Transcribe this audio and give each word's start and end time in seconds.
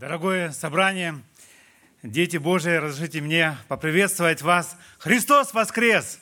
Дорогое 0.00 0.50
собрание, 0.52 1.20
дети 2.02 2.38
Божии, 2.38 2.70
разрешите 2.70 3.20
мне 3.20 3.58
поприветствовать 3.68 4.40
вас. 4.40 4.78
Христос 4.98 5.52
воскрес! 5.52 6.18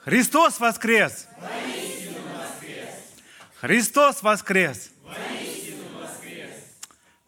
Христос 0.00 0.60
воскрес! 0.60 1.26
Христос 3.58 4.22
воскрес! 4.22 4.90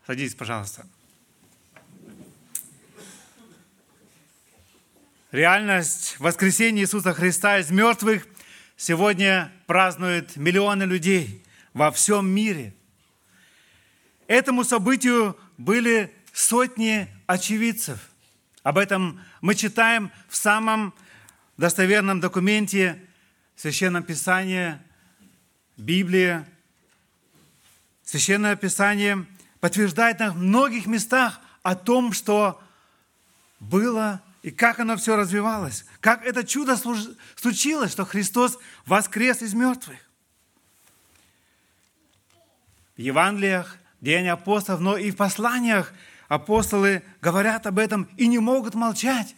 Садитесь, 0.07 0.35
пожалуйста. 0.35 0.87
Реальность 5.33 6.17
воскресения 6.19 6.83
Иисуса 6.83 7.15
Христа 7.15 7.61
из 7.61 7.71
мертвых 7.71 8.27
сегодня 8.77 9.51
празднуют 9.67 10.37
миллионы 10.37 10.83
людей 10.83 11.43
во 11.73 11.91
всем 11.91 12.29
мире– 12.29 12.75
Этому 14.29 14.63
событию 14.63 15.37
были 15.57 16.15
сотни 16.35 17.09
очевидцев. 17.27 17.99
Об 18.63 18.77
этом 18.77 19.21
мы 19.41 19.55
читаем 19.55 20.13
в 20.29 20.37
самом 20.37 20.95
достоверном 21.57 22.21
документе 22.21 23.03
Священном 23.57 24.03
Писании, 24.03 24.79
Библии. 25.79 26.45
Священное 28.05 28.55
Писание 28.55 29.25
подтверждает 29.61 30.19
на 30.19 30.35
многих 30.35 30.87
местах 30.87 31.41
о 31.63 31.75
том, 31.75 32.13
что 32.13 32.63
было 33.61 34.23
и 34.43 34.51
как 34.51 34.79
оно 34.79 34.97
все 34.99 35.17
развивалось, 35.17 35.87
как 36.01 36.25
это 36.25 36.45
чудо 36.45 36.77
случилось, 37.37 37.93
что 37.93 38.05
Христос 38.05 38.59
воскрес 38.85 39.41
из 39.41 39.55
мертвых. 39.55 39.99
В 42.97 43.01
Евангелиях 43.01 43.79
Деяния 44.01 44.33
апостолов, 44.33 44.81
но 44.81 44.97
и 44.97 45.11
в 45.11 45.17
посланиях 45.17 45.93
апостолы 46.29 47.03
говорят 47.21 47.67
об 47.67 47.79
этом 47.79 48.09
и 48.17 48.29
не 48.29 48.39
могут 48.39 48.75
молчать 48.75 49.35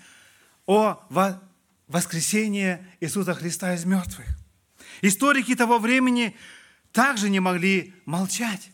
о 0.66 1.00
воскресении 1.88 2.78
Иисуса 3.00 3.34
Христа 3.34 3.74
из 3.74 3.84
мертвых. 3.84 4.26
Историки 5.00 5.54
того 5.54 5.78
времени 5.78 6.36
также 6.92 7.30
не 7.30 7.40
могли 7.40 7.94
молчать 8.04 8.70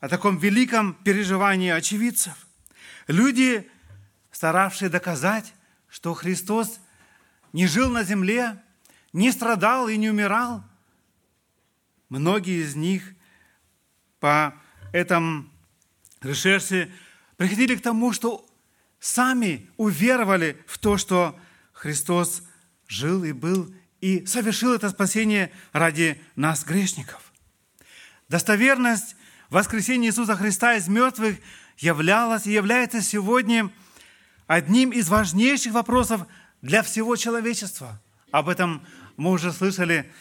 о 0.00 0.08
таком 0.08 0.38
великом 0.38 0.94
переживании 0.94 1.70
очевидцев. 1.70 2.46
Люди, 3.08 3.68
старавшие 4.30 4.88
доказать, 4.88 5.54
что 5.88 6.14
Христос 6.14 6.78
не 7.52 7.66
жил 7.66 7.90
на 7.90 8.04
земле, 8.04 8.62
не 9.12 9.32
страдал 9.32 9.88
и 9.88 9.96
не 9.96 10.08
умирал, 10.08 10.62
многие 12.08 12.62
из 12.62 12.76
них– 12.76 13.02
по 14.22 14.54
этом 14.92 15.50
решерсе 16.20 16.92
приходили 17.36 17.74
к 17.74 17.82
тому, 17.82 18.12
что 18.12 18.46
сами 19.00 19.68
уверовали 19.76 20.62
в 20.68 20.78
то, 20.78 20.96
что 20.96 21.36
Христос 21.72 22.44
жил 22.86 23.24
и 23.24 23.32
был 23.32 23.74
и 24.00 24.24
совершил 24.26 24.74
это 24.74 24.90
спасение 24.90 25.50
ради 25.72 26.22
нас, 26.36 26.64
грешников. 26.64 27.32
Достоверность 28.28 29.16
воскресения 29.50 30.10
Иисуса 30.10 30.36
Христа 30.36 30.76
из 30.76 30.86
мертвых 30.86 31.38
являлась 31.78 32.46
и 32.46 32.52
является 32.52 33.02
сегодня 33.02 33.72
одним 34.46 34.90
из 34.90 35.08
важнейших 35.08 35.72
вопросов 35.72 36.28
для 36.60 36.84
всего 36.84 37.16
человечества. 37.16 38.00
Об 38.30 38.48
этом 38.48 38.86
мы 39.16 39.32
уже 39.32 39.52
слышали, 39.52 40.12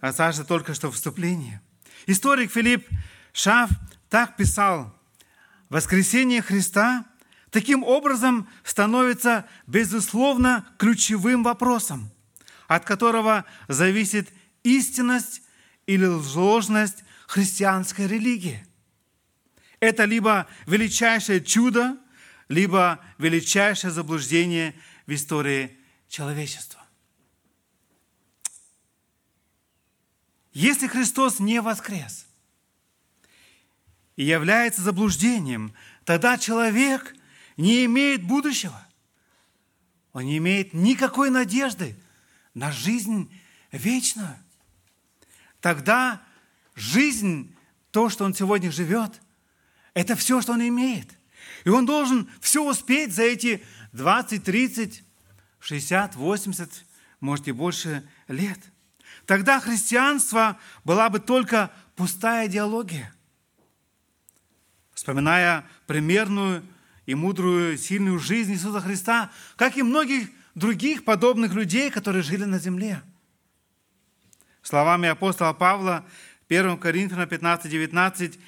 Саша, 0.00 0.44
только 0.44 0.72
что 0.72 0.90
вступление. 0.90 1.60
Историк 2.06 2.50
Филипп 2.50 2.88
Шаф 3.32 3.70
так 4.08 4.36
писал, 4.36 4.94
воскресение 5.68 6.42
Христа 6.42 7.06
таким 7.50 7.82
образом 7.84 8.48
становится, 8.64 9.48
безусловно, 9.66 10.66
ключевым 10.78 11.42
вопросом, 11.42 12.10
от 12.66 12.84
которого 12.84 13.44
зависит 13.68 14.32
истинность 14.62 15.42
или 15.86 16.06
ложность 16.06 17.04
христианской 17.26 18.06
религии. 18.06 18.66
Это 19.78 20.04
либо 20.04 20.46
величайшее 20.66 21.42
чудо, 21.42 21.96
либо 22.48 23.00
величайшее 23.18 23.90
заблуждение 23.90 24.74
в 25.06 25.14
истории 25.14 25.78
человечества. 26.08 26.80
Если 30.52 30.88
Христос 30.88 31.38
не 31.38 31.60
воскрес– 31.60 32.26
и 34.20 34.24
является 34.24 34.82
заблуждением, 34.82 35.72
тогда 36.04 36.36
человек 36.36 37.16
не 37.56 37.86
имеет 37.86 38.22
будущего. 38.22 38.86
Он 40.12 40.26
не 40.26 40.36
имеет 40.36 40.74
никакой 40.74 41.30
надежды 41.30 41.96
на 42.52 42.70
жизнь 42.70 43.34
вечную. 43.72 44.36
Тогда 45.62 46.20
жизнь, 46.74 47.56
то, 47.92 48.10
что 48.10 48.26
он 48.26 48.34
сегодня 48.34 48.70
живет, 48.70 49.22
это 49.94 50.16
все, 50.16 50.42
что 50.42 50.52
он 50.52 50.68
имеет. 50.68 51.08
И 51.64 51.70
он 51.70 51.86
должен 51.86 52.28
все 52.42 52.62
успеть 52.62 53.14
за 53.14 53.22
эти 53.22 53.64
20, 53.94 54.44
30, 54.44 55.02
60, 55.60 56.16
80, 56.16 56.84
может 57.20 57.48
и 57.48 57.52
больше 57.52 58.06
лет. 58.28 58.58
Тогда 59.24 59.60
христианство 59.60 60.58
была 60.84 61.08
бы 61.08 61.20
только 61.20 61.72
пустая 61.96 62.48
идеология– 62.48 63.14
вспоминая 65.00 65.64
примерную 65.86 66.62
и 67.06 67.14
мудрую, 67.14 67.78
сильную 67.78 68.18
жизнь 68.18 68.52
Иисуса 68.52 68.82
Христа, 68.82 69.30
как 69.56 69.78
и 69.78 69.82
многих 69.82 70.28
других 70.54 71.06
подобных 71.06 71.54
людей, 71.54 71.90
которые 71.90 72.22
жили 72.22 72.44
на 72.44 72.58
земле. 72.58 73.00
Словами 74.60 75.08
апостола 75.08 75.54
Павла, 75.54 76.04
1 76.50 76.76
Коринфянам 76.76 77.26
15, 77.26 77.70
19, 77.70 78.38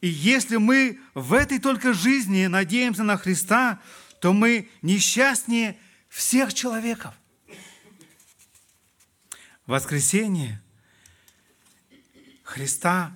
«И 0.00 0.08
если 0.08 0.56
мы 0.56 0.98
в 1.14 1.34
этой 1.34 1.60
только 1.60 1.92
жизни 1.92 2.46
надеемся 2.46 3.04
на 3.04 3.16
Христа, 3.16 3.80
то 4.20 4.32
мы 4.32 4.68
несчастнее 4.82 5.78
всех 6.08 6.52
человеков». 6.52 7.14
Воскресение 9.66 10.60
Христа 12.42 13.12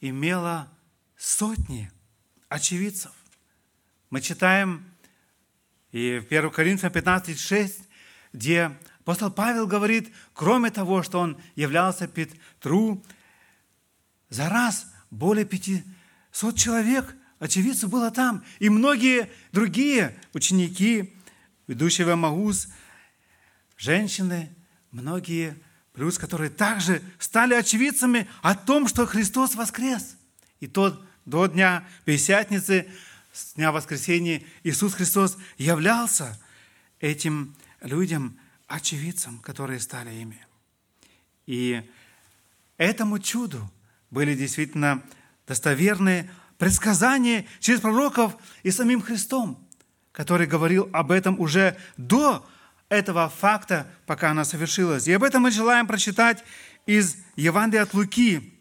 имело 0.00 0.72
сотни 1.18 1.92
очевидцев. 2.48 3.12
Мы 4.10 4.20
читаем 4.20 4.84
и 5.92 6.18
в 6.18 6.26
1 6.26 6.50
Коринфянам 6.50 6.92
15, 6.92 7.38
6, 7.38 7.80
где 8.32 8.76
апостол 9.00 9.30
Павел 9.30 9.66
говорит, 9.66 10.12
кроме 10.34 10.70
того, 10.70 11.02
что 11.02 11.20
он 11.20 11.40
являлся 11.56 12.06
Петру, 12.06 13.02
за 14.28 14.48
раз 14.48 14.86
более 15.10 15.46
500 15.46 16.56
человек 16.56 17.14
очевидцев 17.38 17.90
было 17.90 18.10
там. 18.10 18.44
И 18.58 18.68
многие 18.68 19.30
другие 19.52 20.18
ученики, 20.34 21.14
ведущие 21.66 22.06
в 22.06 22.10
Амаус, 22.10 22.68
женщины, 23.76 24.54
многие, 24.90 25.56
плюс 25.92 26.18
которые 26.18 26.50
также 26.50 27.02
стали 27.18 27.54
очевидцами 27.54 28.28
о 28.42 28.54
том, 28.54 28.88
что 28.88 29.06
Христос 29.06 29.54
воскрес. 29.54 30.16
И 30.60 30.66
тот 30.66 31.02
до 31.28 31.46
дня 31.46 31.86
Пятидесятницы, 32.04 32.88
с 33.32 33.54
дня 33.54 33.70
воскресения, 33.70 34.42
Иисус 34.64 34.94
Христос 34.94 35.36
являлся 35.58 36.38
этим 37.00 37.54
людям, 37.82 38.38
очевидцам, 38.66 39.38
которые 39.38 39.78
стали 39.80 40.12
ими. 40.14 40.44
И 41.46 41.82
этому 42.78 43.18
чуду 43.18 43.70
были 44.10 44.34
действительно 44.34 45.02
достоверные 45.46 46.30
предсказания 46.56 47.46
через 47.60 47.80
пророков 47.80 48.36
и 48.62 48.70
самим 48.70 49.02
Христом, 49.02 49.62
который 50.12 50.46
говорил 50.46 50.88
об 50.92 51.10
этом 51.10 51.38
уже 51.38 51.76
до 51.96 52.46
этого 52.88 53.28
факта, 53.28 53.86
пока 54.06 54.30
она 54.30 54.44
совершилась. 54.44 55.06
И 55.06 55.12
об 55.12 55.22
этом 55.22 55.42
мы 55.42 55.50
желаем 55.50 55.86
прочитать 55.86 56.42
из 56.86 57.16
Евангелия 57.36 57.82
от 57.82 57.92
Луки, 57.92 58.54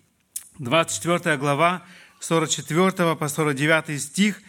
24 0.59 1.37
глава, 1.37 1.85
44 2.19 3.15
по 3.15 3.27
49 3.27 4.01
стих. 4.01 4.41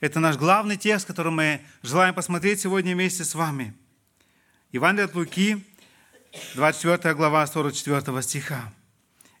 Это 0.00 0.20
наш 0.20 0.36
главный 0.36 0.76
текст, 0.76 1.06
который 1.06 1.32
мы 1.32 1.60
желаем 1.82 2.14
посмотреть 2.14 2.60
сегодня 2.60 2.94
вместе 2.94 3.24
с 3.24 3.34
вами. 3.34 3.74
Евангелие 4.72 5.04
от 5.04 5.14
Луки, 5.14 5.64
24 6.54 7.14
глава, 7.14 7.46
44 7.46 8.22
стиха. 8.22 8.72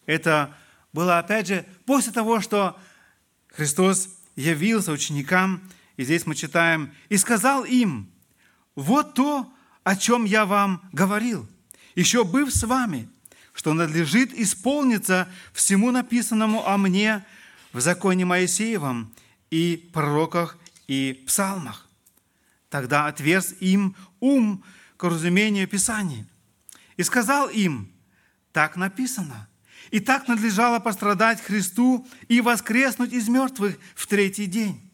Это 0.06 0.54
было, 0.92 1.18
опять 1.18 1.48
же, 1.48 1.64
после 1.86 2.12
того, 2.12 2.40
что 2.40 2.78
Христос 3.48 4.08
явился 4.36 4.92
ученикам, 4.92 5.62
и 5.96 6.04
здесь 6.04 6.26
мы 6.26 6.34
читаем, 6.34 6.92
«И 7.08 7.16
сказал 7.16 7.64
им, 7.64 8.10
вот 8.74 9.14
то, 9.14 9.52
о 9.84 9.96
чем 9.96 10.24
я 10.24 10.46
вам 10.46 10.82
говорил, 10.92 11.48
еще 11.94 12.24
быв 12.24 12.52
с 12.52 12.64
вами, 12.64 13.08
что 13.52 13.74
надлежит 13.74 14.32
исполниться 14.32 15.28
всему 15.52 15.90
написанному 15.90 16.66
о 16.66 16.78
мне 16.78 17.24
в 17.72 17.80
законе 17.80 18.24
Моисеевом 18.24 19.12
и 19.50 19.90
пророках 19.92 20.58
и 20.86 21.24
псалмах. 21.26 21.88
Тогда 22.68 23.06
отверз 23.06 23.54
им 23.60 23.96
ум 24.20 24.64
к 24.96 25.04
разумению 25.04 25.68
Писаний. 25.68 26.26
И 26.96 27.02
сказал 27.02 27.48
им, 27.48 27.92
так 28.52 28.76
написано, 28.76 29.48
и 29.90 30.00
так 30.00 30.28
надлежало 30.28 30.78
пострадать 30.78 31.40
Христу 31.40 32.06
и 32.28 32.40
воскреснуть 32.40 33.12
из 33.12 33.28
мертвых 33.28 33.78
в 33.94 34.06
третий 34.06 34.46
день. 34.46 34.90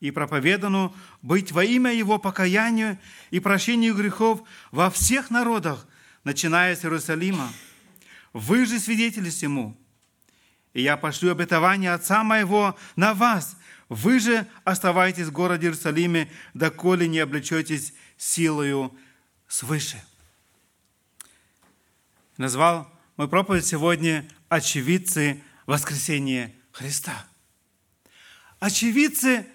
И 0.00 0.10
проповедану 0.10 0.94
быть 1.22 1.52
во 1.52 1.64
имя 1.64 1.92
Его 1.92 2.18
покаянию 2.18 2.98
и 3.30 3.40
прощению 3.40 3.94
грехов 3.94 4.42
во 4.70 4.90
всех 4.90 5.30
народах, 5.30 5.86
начиная 6.22 6.76
с 6.76 6.84
Иерусалима. 6.84 7.50
Вы 8.32 8.66
же 8.66 8.78
свидетели 8.78 9.30
всему. 9.30 9.76
И 10.76 10.82
я 10.82 10.98
пошлю 10.98 11.30
обетование 11.30 11.94
Отца 11.94 12.22
Моего 12.22 12.76
на 12.96 13.14
вас. 13.14 13.56
Вы 13.88 14.20
же 14.20 14.46
оставайтесь 14.62 15.28
в 15.28 15.32
городе 15.32 15.68
Иерусалиме, 15.68 16.30
доколе 16.52 17.08
не 17.08 17.18
облечетесь 17.18 17.94
силою 18.18 18.94
свыше. 19.48 20.04
Назвал 22.36 22.92
мой 23.16 23.26
проповедь 23.26 23.64
сегодня 23.64 24.28
«Очевидцы 24.50 25.42
воскресения 25.64 26.52
Христа». 26.72 27.24
Очевидцы 28.60 29.46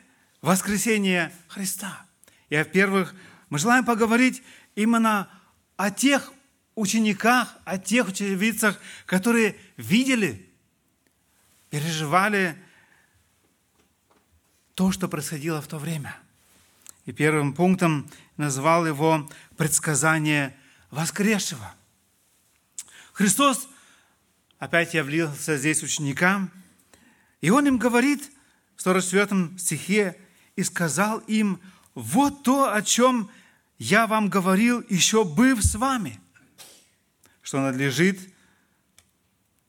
воскресения 0.41 1.31
Христа. 1.49 2.03
И, 2.49 2.57
во-первых, 2.57 3.13
мы 3.51 3.59
желаем 3.59 3.85
поговорить 3.85 4.41
именно 4.73 5.29
о 5.77 5.91
тех 5.91 6.33
учениках, 6.73 7.55
о 7.63 7.77
тех 7.77 8.09
очевидцах, 8.09 8.79
которые 9.05 9.55
видели, 9.77 10.50
переживали 11.71 12.61
то, 14.75 14.91
что 14.91 15.07
происходило 15.07 15.61
в 15.61 15.67
то 15.67 15.79
время. 15.79 16.15
И 17.05 17.13
первым 17.13 17.53
пунктом 17.53 18.11
назвал 18.37 18.85
его 18.85 19.27
предсказание 19.57 20.55
воскресшего. 20.91 21.73
Христос 23.13 23.67
опять 24.59 24.93
явился 24.93 25.57
здесь 25.57 25.81
ученикам, 25.81 26.51
и 27.39 27.49
Он 27.49 27.65
им 27.67 27.77
говорит 27.77 28.29
в 28.75 28.81
44 28.81 29.57
стихе, 29.57 30.17
«И 30.57 30.63
сказал 30.63 31.19
им, 31.19 31.61
вот 31.95 32.43
то, 32.43 32.73
о 32.73 32.81
чем 32.81 33.31
я 33.79 34.05
вам 34.05 34.29
говорил, 34.29 34.83
еще 34.89 35.23
быв 35.23 35.63
с 35.63 35.75
вами, 35.75 36.19
что 37.41 37.61
надлежит 37.61 38.19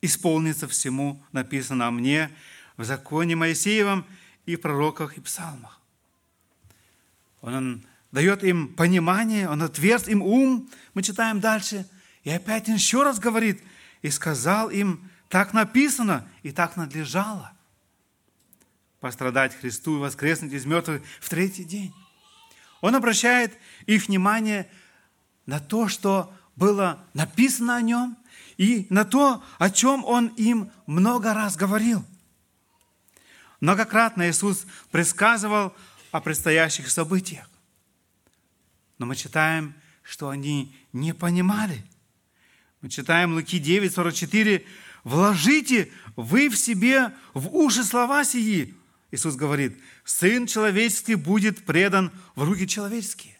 исполниться 0.02 0.68
всему, 0.68 1.24
написано 1.32 1.86
о 1.86 1.90
мне 1.90 2.30
в 2.76 2.84
законе 2.84 3.34
Моисеевом 3.36 4.04
и 4.44 4.56
в 4.56 4.60
пророках 4.60 5.16
и 5.16 5.20
псалмах». 5.20 5.80
Он 7.40 7.82
дает 8.10 8.44
им 8.44 8.74
понимание, 8.74 9.48
Он 9.48 9.62
отверз 9.62 10.06
им 10.08 10.22
ум. 10.22 10.70
Мы 10.94 11.02
читаем 11.02 11.40
дальше. 11.40 11.88
И 12.22 12.30
опять 12.30 12.68
он 12.68 12.74
еще 12.74 13.02
раз 13.02 13.18
говорит, 13.18 13.62
и 14.02 14.10
сказал 14.10 14.70
им, 14.70 15.10
так 15.28 15.52
написано 15.52 16.28
и 16.42 16.52
так 16.52 16.76
надлежало 16.76 17.52
пострадать 19.00 19.58
Христу 19.58 19.96
и 19.96 20.00
воскреснуть 20.00 20.52
из 20.52 20.64
мертвых 20.64 21.02
в 21.20 21.28
третий 21.28 21.64
день. 21.64 21.92
Он 22.80 22.94
обращает 22.94 23.52
их 23.86 24.06
внимание 24.06 24.70
на 25.46 25.58
то, 25.58 25.88
что 25.88 26.32
было 26.54 27.04
написано 27.14 27.76
о 27.76 27.82
нем, 27.82 28.16
и 28.56 28.86
на 28.90 29.04
то, 29.04 29.42
о 29.58 29.70
чем 29.70 30.04
он 30.04 30.28
им 30.28 30.70
много 30.86 31.34
раз 31.34 31.56
говорил. 31.56 32.04
Многократно 33.60 34.28
Иисус 34.28 34.66
предсказывал 34.90 35.74
о 36.10 36.20
предстоящих 36.20 36.90
событиях. 36.90 37.48
Но 38.98 39.06
мы 39.06 39.16
читаем, 39.16 39.74
что 40.02 40.28
они 40.28 40.74
не 40.92 41.14
понимали. 41.14 41.84
Мы 42.80 42.88
читаем 42.88 43.34
Луки 43.34 43.58
9, 43.58 43.92
44. 43.92 44.66
«Вложите 45.04 45.90
вы 46.14 46.48
в 46.48 46.56
себе 46.56 47.12
в 47.34 47.54
уши 47.54 47.82
слова 47.84 48.24
сии». 48.24 48.74
Иисус 49.10 49.34
говорит, 49.36 49.78
«Сын 50.04 50.46
человеческий 50.46 51.16
будет 51.16 51.64
предан 51.64 52.12
в 52.34 52.44
руки 52.44 52.66
человеческие». 52.66 53.31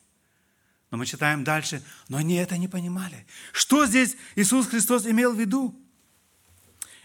Но 0.93 0.99
мы 0.99 1.06
читаем 1.06 1.43
дальше, 1.43 1.83
но 2.09 2.19
они 2.19 2.37
это 2.37 2.56
не 2.56 2.69
понимали. 2.69 3.27
Что 3.53 3.87
здесь 3.87 4.17
Иисус 4.37 4.69
Христос 4.69 5.05
имел 5.06 5.35
в 5.35 5.41
виду? 5.41 5.77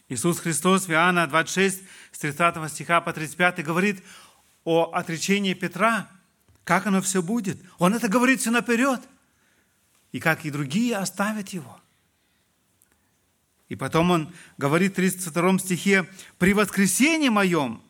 Иисус 0.10 0.38
Христос 0.38 0.86
в 0.86 0.92
Иоанна 0.92 1.26
26, 1.26 1.82
с 2.12 2.20
30 2.20 2.72
стиха 2.72 3.02
по 3.02 3.12
35 3.12 3.66
говорит 3.66 4.04
о 4.64 4.92
отречении 4.94 5.56
Петра– 5.56 6.08
как 6.68 6.86
оно 6.86 7.02
все 7.02 7.24
будет. 7.24 7.58
Он 7.80 7.96
это 7.96 8.10
говорит 8.10 8.42
все 8.42 8.52
наперед. 8.52 9.00
И 10.12 10.20
как 10.20 10.46
и 10.46 10.52
другие 10.52 10.98
оставят 10.98 11.50
его. 11.50 11.80
И 13.70 13.76
потом 13.76 14.12
он 14.12 14.34
говорит 14.58 14.92
в 14.92 14.96
32 14.96 15.60
стихе, 15.60 16.10
«При 16.38 16.54
воскресении 16.54 17.30
моем 17.30 17.82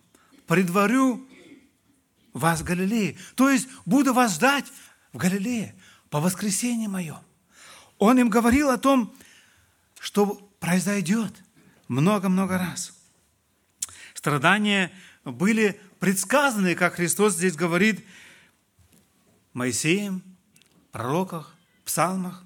предварю 0.45 1.27
вас 2.33 2.61
в 2.61 2.63
Галилее». 2.65 3.17
То 3.35 3.49
есть 3.49 3.67
буду 3.85 4.13
вас 4.13 4.35
ждать 4.35 4.65
в 5.11 5.17
Галилее 5.17 5.75
по 6.09 6.19
воскресении 6.19 6.87
моем. 6.87 7.19
Он 7.97 8.19
им 8.19 8.29
говорил 8.29 8.69
о 8.69 8.77
том, 8.77 9.13
что 9.99 10.35
произойдет 10.59 11.33
много-много 11.87 12.57
раз. 12.57 12.93
Страдания 14.13 14.91
были 15.23 15.79
предсказаны, 15.99 16.75
как 16.75 16.95
Христос 16.95 17.35
здесь 17.35 17.55
говорит, 17.55 18.05
Моисеем, 19.53 20.21
пророках, 20.91 21.55
псалмах. 21.83 22.43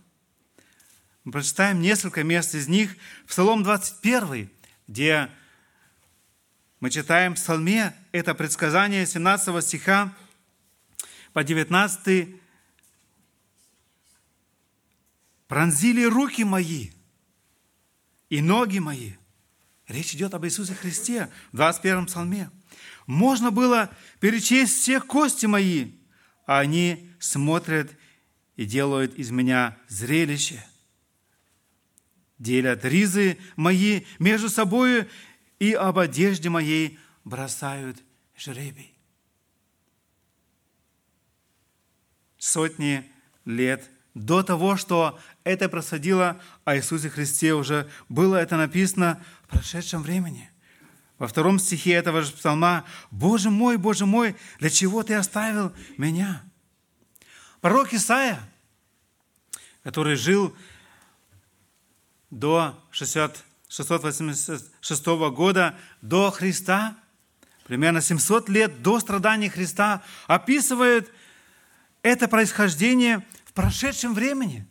Мы 1.24 1.34
прочитаем 1.34 1.82
несколько 1.82 2.24
мест 2.24 2.56
из 2.56 2.68
них. 2.68 2.96
Псалом 3.28 3.64
21, 3.64 4.50
где 4.88 5.30
мы 6.80 6.90
читаем 6.90 7.34
в 7.34 7.36
псалме 7.36 7.94
это 8.12 8.34
предсказание 8.34 9.06
17 9.06 9.64
стиха 9.64 10.14
по 11.34 11.44
19 11.44 12.41
«Пронзили 15.52 16.06
руки 16.06 16.46
мои 16.46 16.92
и 18.30 18.40
ноги 18.40 18.80
мои». 18.80 19.16
Речь 19.86 20.14
идет 20.14 20.34
об 20.34 20.46
Иисусе 20.46 20.74
Христе 20.74 21.30
в 21.52 21.58
21 21.58 22.06
псалме. 22.06 22.50
«Можно 23.06 23.52
было 23.52 23.94
перечесть 24.22 24.78
все 24.78 25.02
кости 25.02 25.48
мои, 25.48 25.92
а 26.46 26.60
они 26.60 27.12
смотрят 27.20 27.92
и 28.56 28.64
делают 28.64 29.16
из 29.16 29.30
меня 29.32 29.78
зрелище. 29.90 30.66
Делят 32.40 32.86
ризы 32.86 33.38
мои 33.58 34.06
между 34.20 34.48
собою 34.48 35.06
и 35.60 35.74
об 35.74 36.00
одежде 36.00 36.48
моей 36.48 36.98
бросают 37.26 38.02
жребий. 38.38 38.98
Сотни 42.38 43.12
лет 43.44 43.92
до 44.14 44.44
того, 44.44 44.76
что 44.76 45.20
это 45.44 45.70
происходило 45.70 46.40
о 46.66 46.76
Иисусе 46.76 47.10
Христе, 47.10 47.54
уже 47.54 47.90
было 48.10 48.36
это 48.36 48.58
написано 48.58 49.24
в 49.44 49.50
прошедшем 49.50 50.04
времени. 50.04 50.50
Во 51.18 51.28
втором 51.28 51.60
стихе 51.60 51.94
этого 51.94 52.22
же 52.22 52.32
псалма 52.32 52.86
«Боже 53.12 53.50
мой, 53.50 53.78
Боже 53.78 54.06
мой, 54.06 54.36
для 54.60 54.70
чего 54.70 55.04
Ты 55.04 55.14
оставил 55.14 55.72
меня?» 55.98 56.44
Пророк 57.60 57.94
Исаия, 57.94 58.40
который 59.84 60.16
жил 60.16 60.56
до 62.32 62.84
686 62.90 65.06
года 65.32 65.78
до 66.02 66.32
Христа, 66.32 66.98
примерно 67.66 68.02
700 68.02 68.50
лет 68.50 68.82
до 68.82 69.00
страдания 69.00 69.50
Христа, 69.50 70.02
описывает 70.26 71.12
это 72.02 72.28
происхождение 72.28 73.24
в 73.46 73.54
прошедшем 73.54 74.16
времени. 74.16 74.66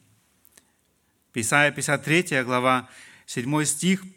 Исайя 1.34 1.70
53 1.70 2.42
глава, 2.42 2.88
7 3.26 3.64
стих– 3.64 4.02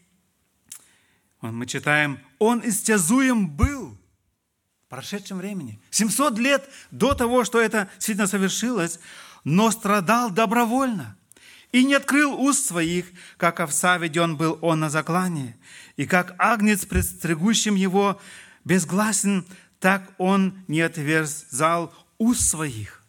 мы 1.52 1.66
читаем, 1.66 2.20
«Он 2.40 2.62
истязуем 2.64 3.50
был» 3.50 3.98
в 4.86 4.90
прошедшем 4.90 5.40
времени. 5.40 5.82
700 5.90 6.40
лет 6.40 6.70
до 6.92 7.16
того, 7.16 7.44
что 7.44 7.60
это 7.60 7.90
действительно 7.96 8.28
совершилось, 8.28 9.00
но 9.44 9.70
страдал 9.72 10.30
добровольно 10.30 11.18
и 11.74 11.84
не 11.84 11.96
открыл 11.96 12.40
уст 12.40 12.66
своих, 12.66 13.08
как 13.36 13.60
овца 13.60 13.98
веден 13.98 14.38
был 14.38 14.58
он 14.62 14.80
на 14.80 14.90
заклание, 14.90 15.58
и 15.98 16.06
как 16.06 16.34
агнец, 16.38 16.86
предстригущим 16.86 17.76
его, 17.76 18.22
безгласен, 18.64 19.46
так 19.80 20.14
он 20.18 20.64
не 20.70 20.80
отверзал 20.80 21.94
уст 22.20 22.48
своих. 22.48 23.04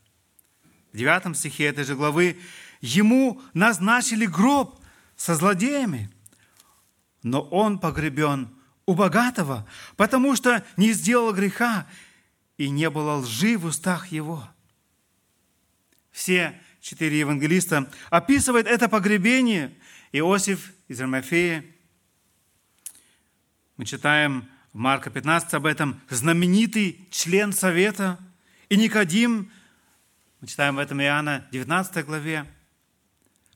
В 0.92 0.96
девятом 0.96 1.36
стихе 1.36 1.66
этой 1.66 1.84
же 1.84 1.94
главы 1.94 2.36
ему 2.84 3.40
назначили 3.54 4.26
гроб 4.26 4.78
со 5.16 5.34
злодеями, 5.34 6.10
но 7.22 7.40
он 7.40 7.78
погребен 7.78 8.50
у 8.86 8.94
богатого, 8.94 9.66
потому 9.96 10.36
что 10.36 10.64
не 10.76 10.92
сделал 10.92 11.32
греха, 11.32 11.86
и 12.58 12.68
не 12.68 12.90
было 12.90 13.16
лжи 13.16 13.56
в 13.56 13.64
устах 13.64 14.08
его. 14.08 14.46
Все 16.12 16.60
четыре 16.80 17.20
евангелиста 17.20 17.90
описывают 18.10 18.66
это 18.66 18.88
погребение. 18.88 19.74
Иосиф 20.12 20.72
из 20.86 21.00
Рамафея. 21.00 21.64
Мы 23.76 23.86
читаем 23.86 24.48
в 24.72 24.78
Марка 24.78 25.10
15 25.10 25.54
об 25.54 25.66
этом 25.66 26.00
знаменитый 26.10 27.08
член 27.10 27.52
совета. 27.52 28.20
И 28.68 28.76
Никодим, 28.76 29.50
мы 30.40 30.46
читаем 30.46 30.76
в 30.76 30.78
этом 30.78 31.02
Иоанна 31.02 31.48
19 31.50 32.04
главе, 32.04 32.46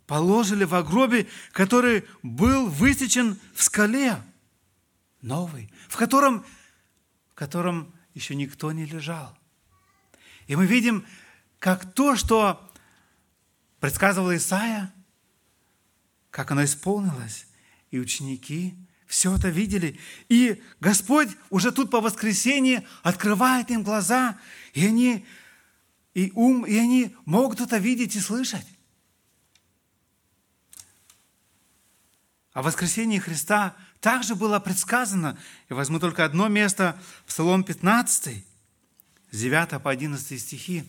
положили 0.09 0.65
в 0.65 0.83
гробе, 0.83 1.29
который 1.53 2.05
был 2.23 2.67
высечен 2.67 3.39
в 3.55 3.63
скале, 3.63 4.17
новый, 5.21 5.71
в 5.87 5.97
котором, 5.97 6.45
в 7.31 7.35
котором 7.35 7.95
еще 8.15 8.35
никто 8.35 8.73
не 8.73 8.87
лежал. 8.87 9.39
И 10.47 10.57
мы 10.57 10.67
видим, 10.67 11.05
как 11.59 11.93
то, 11.93 12.17
что 12.17 12.73
предсказывал 13.81 14.35
Исаия, 14.35 14.93
как 16.31 16.51
оно 16.51 16.65
исполнилось. 16.65 17.47
И 17.91 17.99
ученики 17.99 18.75
все 19.07 19.37
это 19.37 19.51
видели. 19.51 20.01
И 20.31 20.63
Господь 20.81 21.29
уже 21.51 21.71
тут 21.71 21.91
по 21.91 22.01
воскресенье 22.01 22.87
открывает 23.03 23.71
им 23.71 23.83
глаза, 23.83 24.39
и 24.73 24.87
они, 24.87 25.27
и 26.15 26.33
ум, 26.35 26.65
и 26.65 26.77
они 26.79 27.15
могут 27.27 27.61
это 27.61 27.77
видеть 27.77 28.17
и 28.17 28.21
слышать. 28.21 28.67
О 32.59 32.63
воскресении 32.63 33.21
Христа 33.21 33.77
также 34.01 34.35
было 34.35 34.59
предсказано. 34.59 35.39
Я 35.71 35.77
возьму 35.77 36.01
только 36.01 36.25
одно 36.25 36.49
место, 36.49 37.01
Псалом 37.25 37.63
15, 37.63 38.45
с 39.31 39.41
9 39.41 39.81
по 39.81 39.89
11 39.93 40.41
стихи. 40.41 40.83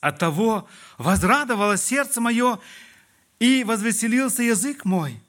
От 0.00 0.18
того 0.18 0.68
возрадовалось 0.98 1.84
сердце 1.84 2.20
мое, 2.20 2.58
и 3.38 3.62
возвеселился 3.62 4.42
язык 4.42 4.84
мой. 4.84 5.22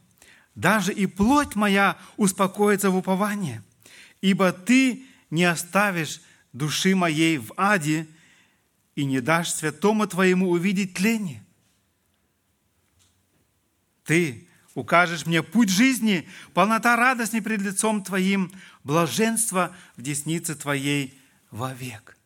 Даже 0.55 0.91
и 0.91 1.05
плоть 1.05 1.53
моя 1.53 1.96
успокоится 2.17 2.89
в 2.89 2.96
уповании, 2.96 3.62
ибо 4.20 4.51
ты 4.51 5.05
не 5.29 5.43
оставишь 5.43 6.22
души 6.53 6.96
моей 6.96 7.38
в 7.38 7.53
аде 7.55 8.08
и 8.96 9.05
не 9.05 9.22
дашь 9.22 9.53
святому 9.53 10.08
твоему 10.08 10.50
увидеть 10.50 10.96
тление. 10.96 11.46
Ты 14.05 14.48
укажешь 14.75 15.25
мне 15.25 15.44
путь 15.44 15.70
жизни, 15.70 16.27
полнота 16.53 16.96
радости 16.96 17.39
пред 17.39 17.62
лицом 17.62 18.03
Твоим, 18.03 18.51
блаженство 18.84 19.75
в 19.96 20.01
деснице 20.01 20.56
Твоей 20.56 21.20
вовек. 21.51 22.18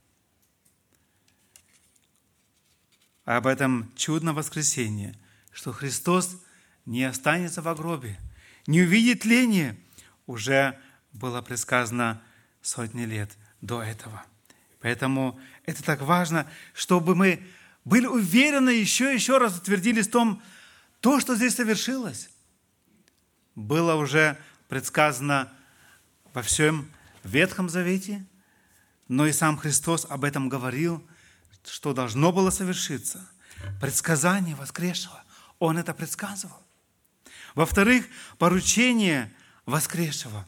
об 3.27 3.45
этом 3.45 3.91
чудном 3.97 4.35
воскресенье, 4.35 5.13
что 5.51 5.73
Христос 5.73 6.41
не 6.85 7.03
останется 7.03 7.61
в 7.61 7.75
гробе, 7.75 8.17
не 8.67 8.81
увидит 8.81 9.23
тления, 9.23 9.77
уже 10.27 10.79
было 11.11 11.41
предсказано 11.41 12.21
сотни 12.61 13.03
лет 13.03 13.29
до 13.59 13.83
этого. 13.83 14.23
Поэтому 14.79 15.37
это 15.65 15.83
так 15.83 16.01
важно, 16.01 16.49
чтобы 16.73 17.15
мы 17.15 17.45
были 17.83 18.05
уверены, 18.05 18.69
еще 18.69 19.11
и 19.11 19.15
еще 19.15 19.39
раз 19.39 19.57
утвердились 19.57 20.07
в 20.07 20.11
том, 20.11 20.41
то, 21.01 21.19
что 21.19 21.35
здесь 21.35 21.55
совершилось, 21.55 22.29
было 23.57 23.95
уже 23.95 24.37
предсказано 24.69 25.51
во 26.33 26.41
всем 26.41 26.89
Ветхом 27.25 27.67
Завете, 27.67 28.25
но 29.09 29.27
и 29.27 29.33
сам 29.33 29.57
Христос 29.57 30.07
об 30.09 30.23
этом 30.23 30.47
говорил– 30.47 31.05
что 31.71 31.93
должно 31.93 32.31
было 32.31 32.49
совершиться. 32.49 33.27
Предсказание 33.81 34.55
воскресшего. 34.55 35.23
Он 35.59 35.77
это 35.77 35.93
предсказывал. 35.93 36.65
Во-вторых, 37.55 38.05
поручение 38.37 39.33
воскресшего. 39.65 40.47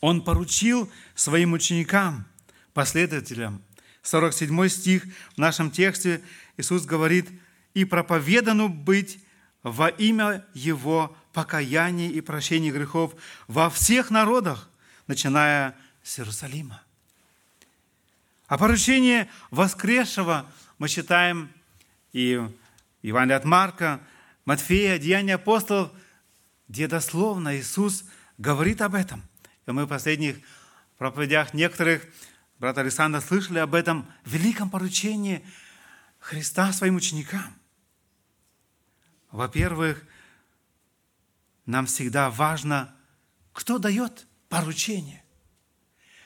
Он 0.00 0.22
поручил 0.22 0.90
своим 1.14 1.54
ученикам, 1.54 2.26
последователям. 2.74 3.62
47 4.02 4.68
стих 4.68 5.04
в 5.34 5.38
нашем 5.38 5.70
тексте 5.70 6.20
Иисус 6.58 6.84
говорит, 6.84 7.28
«И 7.72 7.84
проповедану 7.84 8.68
быть 8.68 9.23
во 9.64 9.88
имя 9.88 10.46
Его 10.54 11.16
покаяние 11.32 12.10
и 12.10 12.20
прощение 12.20 12.70
грехов 12.70 13.14
во 13.48 13.68
всех 13.68 14.10
народах, 14.10 14.70
начиная 15.08 15.74
с 16.04 16.20
Иерусалима». 16.20 16.80
А 18.46 18.58
поручение 18.58 19.28
воскресшего 19.50 20.46
мы 20.78 20.88
читаем 20.88 21.50
и 22.12 22.40
Евангелие 23.02 23.36
от 23.36 23.44
Марка, 23.44 24.00
Матфея, 24.44 24.98
Деяния 24.98 25.34
апостолов, 25.34 25.90
где 26.68 26.86
дословно 26.86 27.56
Иисус 27.56 28.04
говорит 28.38 28.80
об 28.80 28.94
этом. 28.94 29.22
И 29.66 29.70
мы 29.70 29.86
в 29.86 29.88
последних 29.88 30.36
проповедях 30.98 31.54
некоторых, 31.54 32.06
брат 32.58 32.78
Александр, 32.78 33.20
слышали 33.20 33.58
об 33.58 33.74
этом 33.74 34.06
великом 34.24 34.70
поручении 34.70 35.44
Христа 36.20 36.72
своим 36.72 36.96
ученикам. 36.96 37.54
Во-первых, 39.34 40.00
нам 41.66 41.86
всегда 41.86 42.30
важно, 42.30 42.94
кто 43.52 43.78
дает 43.78 44.28
поручение. 44.48 45.24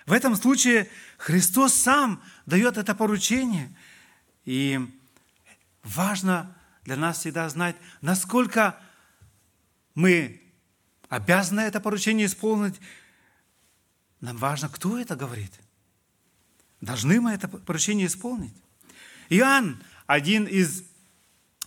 В 0.05 0.13
этом 0.13 0.37
случае 0.37 0.91
Христос 1.17 1.73
сам 1.73 2.23
дает 2.45 2.77
это 2.77 2.95
поручение. 2.95 3.75
И 4.45 4.79
важно 5.83 6.55
для 6.85 6.97
нас 6.97 7.21
всегда 7.21 7.49
знать, 7.49 7.77
насколько 8.03 8.79
мы 9.95 10.43
обязаны 11.09 11.61
это 11.61 11.81
поручение 11.81 12.27
исполнить. 12.27 12.79
Нам 14.21 14.37
важно, 14.37 14.69
кто 14.69 14.99
это 14.99 15.17
говорит. 15.17 15.59
Должны 16.83 17.23
мы 17.23 17.33
это 17.33 17.49
поручение 17.49 18.07
исполнить. 18.07 18.55
Иоанн, 19.31 19.83
один 20.07 20.45
из 20.45 20.85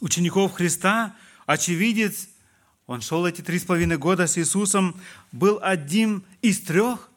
учеников 0.02 0.54
Христа, 0.54 1.16
очевидец, 1.52 2.30
он 2.88 3.02
шел 3.02 3.26
эти 3.26 3.42
три 3.42 3.60
с 3.60 3.64
половиной 3.64 3.98
года 3.98 4.28
с 4.28 4.38
Иисусом, 4.38 5.00
был 5.32 5.60
один 5.62 6.24
из 6.42 6.60
трех, 6.62 7.10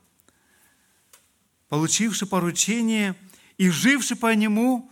получивший 1.68 2.28
поручение 2.28 3.16
и 3.58 3.70
живший 3.70 4.16
по 4.16 4.34
нему, 4.34 4.90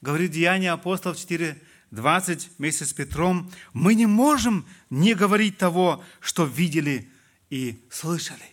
говорит 0.00 0.30
Деяние 0.30 0.72
апостолов 0.72 1.18
4, 1.18 1.60
20 1.90 2.50
вместе 2.58 2.84
с 2.84 2.92
Петром, 2.92 3.50
мы 3.72 3.94
не 3.94 4.06
можем 4.06 4.66
не 4.90 5.14
говорить 5.14 5.58
того, 5.58 6.04
что 6.20 6.44
видели 6.44 7.10
и 7.48 7.82
слышали. 7.90 8.44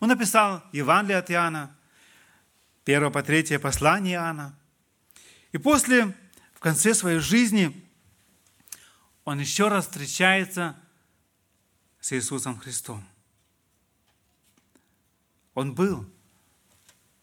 Он 0.00 0.08
написал 0.08 0.64
Евангелие 0.72 1.18
от 1.18 1.30
Иоанна, 1.30 1.76
1 2.84 3.12
по 3.12 3.22
3 3.22 3.58
послание 3.58 4.14
Иоанна. 4.14 4.58
И 5.52 5.58
после, 5.58 6.16
в 6.54 6.60
конце 6.60 6.94
своей 6.94 7.18
жизни, 7.18 7.84
он 9.24 9.38
еще 9.38 9.68
раз 9.68 9.86
встречается 9.86 10.76
с 12.00 12.12
Иисусом 12.12 12.58
Христом. 12.58 13.04
Он 15.54 15.74
был 15.74 16.08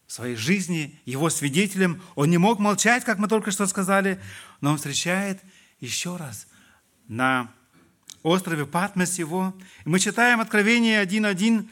в 0.06 0.12
своей 0.12 0.36
жизни 0.36 0.98
его 1.04 1.30
свидетелем. 1.30 2.02
Он 2.14 2.30
не 2.30 2.38
мог 2.38 2.58
молчать, 2.58 3.04
как 3.04 3.18
мы 3.18 3.28
только 3.28 3.50
что 3.50 3.66
сказали, 3.66 4.20
но 4.60 4.70
он 4.70 4.76
встречает 4.76 5.40
еще 5.78 6.16
раз 6.16 6.46
на 7.06 7.52
острове 8.22 8.66
Патмос 8.66 9.18
его. 9.18 9.54
И 9.84 9.88
мы 9.88 9.98
читаем 9.98 10.40
Откровение 10.40 11.02
1.1, 11.04 11.68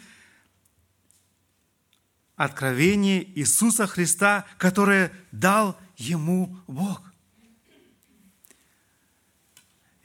Откровение 2.36 3.24
Иисуса 3.38 3.86
Христа, 3.86 4.46
которое 4.58 5.12
дал 5.32 5.78
ему 5.96 6.56
Бог. 6.68 7.07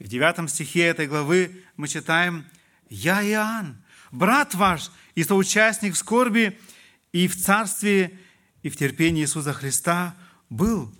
В 0.04 0.06
девятом 0.06 0.48
стихе 0.48 0.82
этой 0.82 1.06
главы 1.06 1.64
мы 1.78 1.88
читаем 1.88 2.44
«Я 2.90 3.26
Иоанн, 3.26 3.82
брат 4.12 4.54
ваш 4.54 4.90
и 5.14 5.24
соучастник 5.24 5.94
в 5.94 5.96
скорби 5.96 6.60
и 7.12 7.26
в 7.26 7.42
царстве 7.42 8.20
и 8.62 8.68
в 8.68 8.76
терпении 8.76 9.22
Иисуса 9.22 9.54
Христа 9.54 10.14
был 10.50 10.94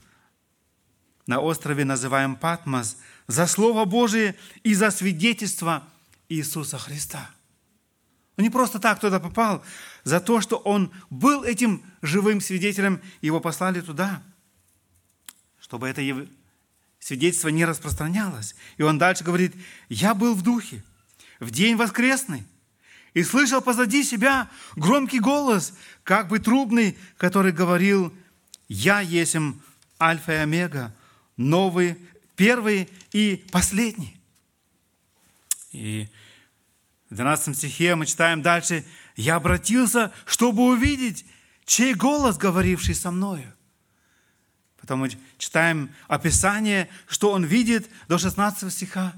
на 1.26 1.40
острове, 1.40 1.84
называем 1.84 2.34
Патмос, 2.34 2.96
за 3.26 3.46
Слово 3.46 3.84
Божие 3.84 4.36
и 4.62 4.72
за 4.72 4.90
свидетельство 4.90 5.86
Иисуса 6.30 6.78
Христа. 6.78 7.28
Он 8.38 8.44
не 8.44 8.48
просто 8.48 8.78
так 8.78 9.00
туда 9.00 9.20
попал, 9.20 9.62
за 10.04 10.18
то, 10.18 10.40
что 10.40 10.56
он 10.56 10.90
был 11.10 11.44
этим 11.44 11.82
живым 12.00 12.40
свидетелем, 12.40 13.02
его 13.20 13.38
послали 13.38 13.82
туда, 13.82 14.22
чтобы 15.60 15.88
это 15.88 16.00
свидетельство 17.04 17.48
не 17.48 17.66
распространялось. 17.66 18.54
И 18.78 18.82
он 18.82 18.96
дальше 18.96 19.24
говорит, 19.24 19.54
я 19.90 20.14
был 20.14 20.34
в 20.34 20.40
духе, 20.40 20.82
в 21.38 21.50
день 21.50 21.76
воскресный, 21.76 22.44
и 23.12 23.22
слышал 23.22 23.60
позади 23.60 24.02
себя 24.02 24.48
громкий 24.74 25.20
голос, 25.20 25.74
как 26.02 26.28
бы 26.28 26.38
трубный, 26.38 26.96
который 27.18 27.52
говорил, 27.52 28.12
«Я 28.68 29.02
есмь 29.02 29.52
Альфа 30.00 30.32
и 30.32 30.36
Омега, 30.36 30.94
новый, 31.36 31.98
первый 32.36 32.88
и 33.12 33.44
последний». 33.52 34.18
И 35.72 36.08
в 37.10 37.16
12 37.16 37.54
стихе 37.54 37.96
мы 37.96 38.06
читаем 38.06 38.40
дальше, 38.40 38.82
«Я 39.14 39.36
обратился, 39.36 40.10
чтобы 40.24 40.62
увидеть, 40.62 41.26
чей 41.66 41.92
голос, 41.92 42.38
говоривший 42.38 42.94
со 42.94 43.10
мною». 43.10 43.52
Потом 44.84 45.00
мы 45.00 45.10
читаем 45.38 45.90
описание, 46.08 46.90
что 47.06 47.30
он 47.30 47.42
видит 47.42 47.88
до 48.06 48.18
16 48.18 48.70
стиха. 48.70 49.14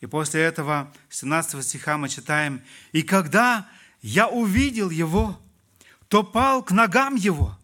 И 0.00 0.06
после 0.06 0.40
этого, 0.40 0.90
17 1.10 1.62
стиха 1.62 1.98
мы 1.98 2.08
читаем, 2.08 2.62
«И 2.92 3.02
когда 3.02 3.68
я 4.00 4.28
увидел 4.28 4.88
его, 4.88 5.38
то 6.08 6.24
пал 6.24 6.62
к 6.62 6.70
ногам 6.70 7.16
его, 7.16 7.58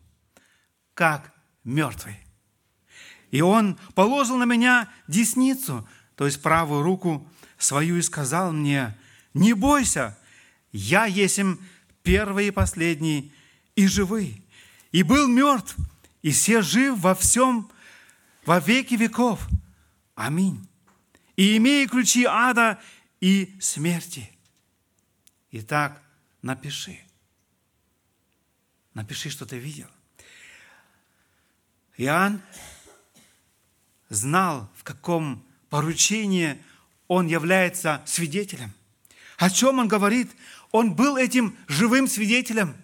как 0.93 1.33
мертвый. 1.65 2.19
И 3.31 3.41
он 3.41 3.79
положил 3.95 4.37
на 4.37 4.45
меня 4.45 4.91
десницу, 5.09 5.89
то 6.17 6.27
есть 6.27 6.43
правую 6.43 6.83
руку 6.83 7.27
свою, 7.57 7.97
и 7.97 8.03
сказал 8.03 8.53
мне, 8.53 8.95
не 9.33 9.55
бойся, 9.55 10.15
я 10.73 11.07
есмь 11.07 11.57
первый 12.03 12.49
и 12.49 12.51
последний, 12.51 13.33
и 13.77 13.87
живый. 13.87 14.45
И 14.93 15.03
был 15.03 15.27
мертв, 15.27 15.75
и 16.25 16.33
все 16.33 16.63
жив 16.63 16.99
во 17.01 17.15
всем, 17.15 17.71
во 18.47 18.59
веки 18.59 18.95
веков. 18.95 19.47
Аминь. 20.15 20.67
И 21.37 21.55
имея 21.59 21.87
ключи 21.87 22.25
ада 22.25 22.81
и 23.21 23.55
смерти. 23.61 24.31
Итак, 25.51 26.03
напиши. 26.41 26.99
Напиши, 28.95 29.29
что 29.29 29.45
ты 29.45 29.59
видел. 29.59 29.87
Иоанн 31.99 32.41
знал, 34.09 34.73
в 34.77 34.83
каком 34.83 35.45
поручении 35.69 36.57
он 37.07 37.27
является 37.27 38.03
свидетелем. 38.07 38.73
О 39.37 39.51
чем 39.51 39.79
он 39.79 39.89
говорит? 39.89 40.35
Он 40.71 40.95
был 40.95 41.19
этим 41.19 41.55
живым 41.69 42.09
свидетелем, 42.09 42.75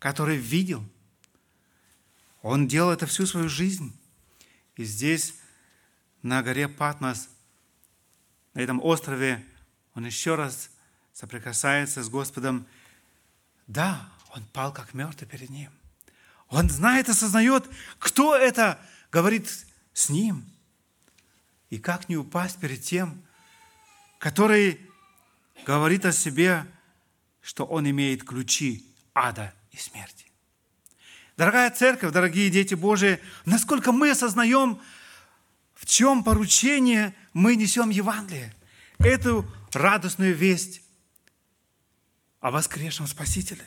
который 0.00 0.38
видел. 0.38 0.84
Он 2.48 2.66
делал 2.66 2.92
это 2.92 3.04
всю 3.04 3.26
свою 3.26 3.46
жизнь. 3.50 3.94
И 4.76 4.84
здесь, 4.84 5.34
на 6.22 6.42
горе 6.42 6.66
Патмос, 6.66 7.28
на 8.54 8.60
этом 8.60 8.82
острове, 8.82 9.44
он 9.92 10.06
еще 10.06 10.34
раз 10.34 10.70
соприкасается 11.12 12.02
с 12.02 12.08
Господом. 12.08 12.66
Да, 13.66 14.08
он 14.34 14.46
пал 14.46 14.72
как 14.72 14.94
мертвый 14.94 15.28
перед 15.28 15.50
ним. 15.50 15.70
Он 16.48 16.70
знает 16.70 17.10
осознает, 17.10 17.68
кто 17.98 18.34
это 18.34 18.80
говорит 19.12 19.46
с 19.92 20.08
ним. 20.08 20.50
И 21.68 21.78
как 21.78 22.08
не 22.08 22.16
упасть 22.16 22.58
перед 22.58 22.82
тем, 22.82 23.22
который 24.18 24.80
говорит 25.66 26.06
о 26.06 26.12
себе, 26.12 26.64
что 27.42 27.66
он 27.66 27.90
имеет 27.90 28.24
ключи 28.24 28.86
ада 29.12 29.52
и 29.70 29.76
смерти. 29.76 30.27
Дорогая 31.38 31.70
церковь, 31.70 32.12
дорогие 32.12 32.50
дети 32.50 32.74
Божии, 32.74 33.20
насколько 33.44 33.92
мы 33.92 34.10
осознаем, 34.10 34.80
в 35.72 35.86
чем 35.86 36.24
поручение 36.24 37.14
мы 37.32 37.54
несем 37.54 37.90
Евангелие, 37.90 38.52
эту 38.98 39.48
радостную 39.72 40.34
весть 40.34 40.82
о 42.40 42.50
воскресшем 42.50 43.06
Спасителе. 43.06 43.62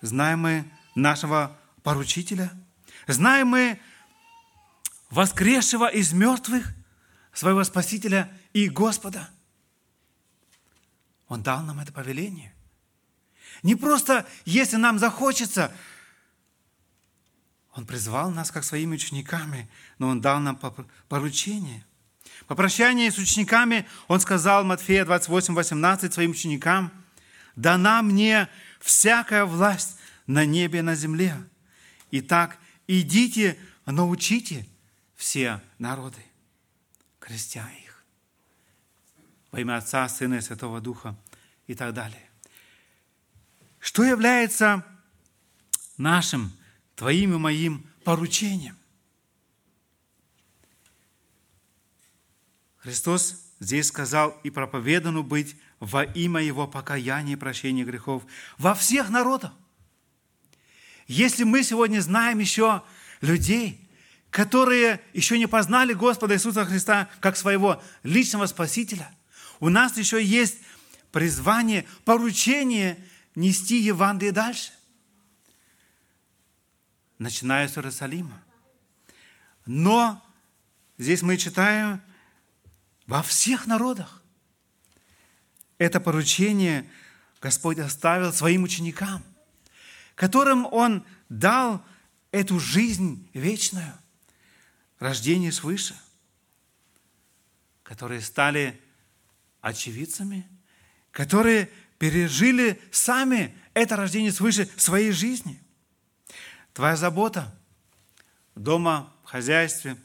Знаем 0.00 0.40
мы 0.40 0.64
нашего 0.94 1.54
поручителя, 1.82 2.50
знаем 3.06 3.48
мы 3.48 3.78
воскресшего 5.10 5.86
из 5.86 6.14
мертвых 6.14 6.66
своего 7.34 7.62
Спасителя 7.62 8.32
и 8.54 8.70
Господа. 8.70 9.28
Он 11.28 11.42
дал 11.42 11.62
нам 11.62 11.78
это 11.78 11.92
повеление. 11.92 12.54
Не 13.62 13.74
просто, 13.74 14.26
если 14.44 14.76
нам 14.76 14.98
захочется, 14.98 15.72
Он 17.72 17.86
призвал 17.86 18.30
нас 18.30 18.50
как 18.50 18.64
своими 18.64 18.94
учениками, 18.94 19.68
но 19.98 20.08
Он 20.08 20.20
дал 20.20 20.40
нам 20.40 20.58
поручение. 21.08 21.84
По 22.46 22.54
прощании 22.54 23.10
с 23.10 23.18
учениками 23.18 23.86
Он 24.06 24.20
сказал 24.20 24.64
Матфея 24.64 25.04
28, 25.04 25.54
18 25.54 26.12
своим 26.12 26.30
ученикам, 26.32 26.92
«Дана 27.56 28.02
мне 28.02 28.48
всякая 28.80 29.44
власть 29.44 29.96
на 30.26 30.44
небе 30.44 30.78
и 30.78 30.82
на 30.82 30.94
земле. 30.94 31.36
Итак, 32.12 32.58
идите, 32.86 33.58
научите 33.84 34.66
все 35.16 35.60
народы, 35.78 36.22
крестя 37.18 37.68
их 37.82 37.88
во 39.50 39.60
имя 39.60 39.76
Отца, 39.76 40.08
Сына 40.08 40.36
и 40.36 40.40
Святого 40.40 40.80
Духа 40.80 41.16
и 41.66 41.74
так 41.74 41.94
далее. 41.94 42.27
Что 43.88 44.04
является 44.04 44.84
нашим, 45.96 46.52
твоим 46.94 47.32
и 47.32 47.38
моим 47.38 47.86
поручением? 48.04 48.76
Христос 52.76 53.46
здесь 53.60 53.86
сказал 53.86 54.38
и 54.42 54.50
проповедану 54.50 55.22
быть 55.22 55.56
во 55.80 56.04
имя 56.04 56.42
Его 56.42 56.68
покаяния 56.68 57.32
и 57.32 57.36
прощения 57.36 57.82
грехов 57.82 58.24
во 58.58 58.74
всех 58.74 59.08
народах. 59.08 59.54
Если 61.06 61.44
мы 61.44 61.62
сегодня 61.62 62.02
знаем 62.02 62.40
еще 62.40 62.82
людей, 63.22 63.88
которые 64.28 65.00
еще 65.14 65.38
не 65.38 65.46
познали 65.46 65.94
Господа 65.94 66.34
Иисуса 66.34 66.66
Христа 66.66 67.08
как 67.20 67.38
своего 67.38 67.82
личного 68.02 68.44
Спасителя, 68.44 69.10
у 69.60 69.70
нас 69.70 69.96
еще 69.96 70.22
есть 70.22 70.58
призвание, 71.10 71.86
поручение 72.04 73.02
нести 73.38 73.80
Евангелие 73.80 74.32
дальше, 74.32 74.72
начиная 77.18 77.68
с 77.68 77.78
Иерусалима. 77.78 78.42
Но 79.64 80.24
здесь 80.98 81.22
мы 81.22 81.36
читаем 81.36 82.02
во 83.06 83.22
всех 83.22 83.66
народах. 83.66 84.22
Это 85.78 86.00
поручение 86.00 86.90
Господь 87.40 87.78
оставил 87.78 88.32
своим 88.32 88.64
ученикам, 88.64 89.22
которым 90.16 90.66
Он 90.66 91.06
дал 91.28 91.84
эту 92.32 92.58
жизнь 92.58 93.30
вечную, 93.34 93.94
рождение 94.98 95.52
свыше, 95.52 95.94
которые 97.84 98.20
стали 98.20 98.80
очевидцами, 99.60 100.48
которые 101.12 101.70
пережили 101.98 102.80
сами 102.90 103.54
это 103.74 103.96
рождение 103.96 104.32
свыше 104.32 104.68
в 104.76 104.82
своей 104.82 105.12
жизни. 105.12 105.60
Твоя 106.72 106.96
забота 106.96 107.54
дома, 108.54 109.12
в 109.24 109.28
хозяйстве, 109.28 109.96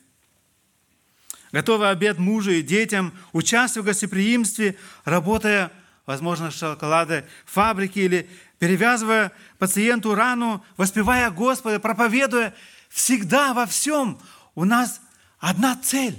готовый 1.51 1.89
обед 1.89 2.17
мужу 2.17 2.51
и 2.51 2.62
детям, 2.62 3.13
участвуя 3.32 3.84
в 3.84 3.86
гостеприимстве, 3.88 4.77
работая, 5.06 5.71
возможно, 6.06 6.49
в 6.49 6.56
шоколадной 6.56 7.25
фабрике 7.45 8.06
или 8.06 8.29
перевязывая 8.60 9.32
пациенту 9.60 10.15
рану, 10.15 10.63
воспевая 10.77 11.29
Господа, 11.32 11.79
проповедуя, 11.79 12.53
всегда 12.89 13.53
во 13.53 13.65
всем. 13.65 14.19
У 14.56 14.65
нас 14.65 15.01
одна 15.39 15.75
цель 15.75 16.17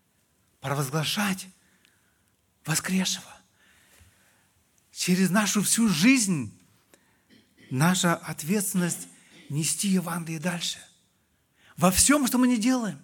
–провозглашать 0.60 1.46
воскресшего 2.64 3.35
через 4.96 5.28
нашу 5.28 5.62
всю 5.62 5.88
жизнь 5.90 6.58
наша 7.70 8.14
ответственность 8.14 9.08
нести 9.50 9.88
Евангелие 9.88 10.40
дальше. 10.40 10.78
Во 11.76 11.90
всем, 11.90 12.26
что 12.26 12.38
мы 12.38 12.48
не 12.48 12.56
делаем. 12.56 12.98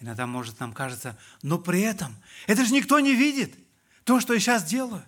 Иногда, 0.00 0.26
может, 0.26 0.58
нам 0.58 0.72
кажется, 0.72 1.16
но 1.42 1.58
при 1.58 1.80
этом, 1.80 2.16
это 2.48 2.64
же 2.64 2.74
никто 2.74 2.98
не 2.98 3.14
видит, 3.14 3.56
то, 4.02 4.18
что 4.18 4.34
я 4.34 4.40
сейчас 4.40 4.64
делаю. 4.64 5.04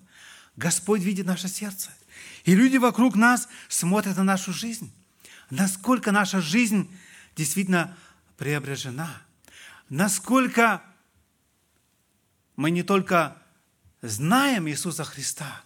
Господь 0.56 1.02
видит 1.02 1.26
наше 1.26 1.48
сердце. 1.48 1.90
И 2.44 2.54
люди 2.54 2.76
вокруг 2.76 3.16
нас 3.16 3.48
смотрят 3.68 4.16
на 4.16 4.24
нашу 4.24 4.52
жизнь. 4.52 4.92
Насколько 5.50 6.12
наша 6.12 6.40
жизнь 6.40 6.96
действительно 7.34 7.96
преображена. 8.36 9.20
Насколько 9.88 10.80
мы 12.54 12.70
не 12.70 12.84
только 12.84 13.36
знаем 14.02 14.68
Иисуса 14.68 15.04
Христа, 15.04 15.62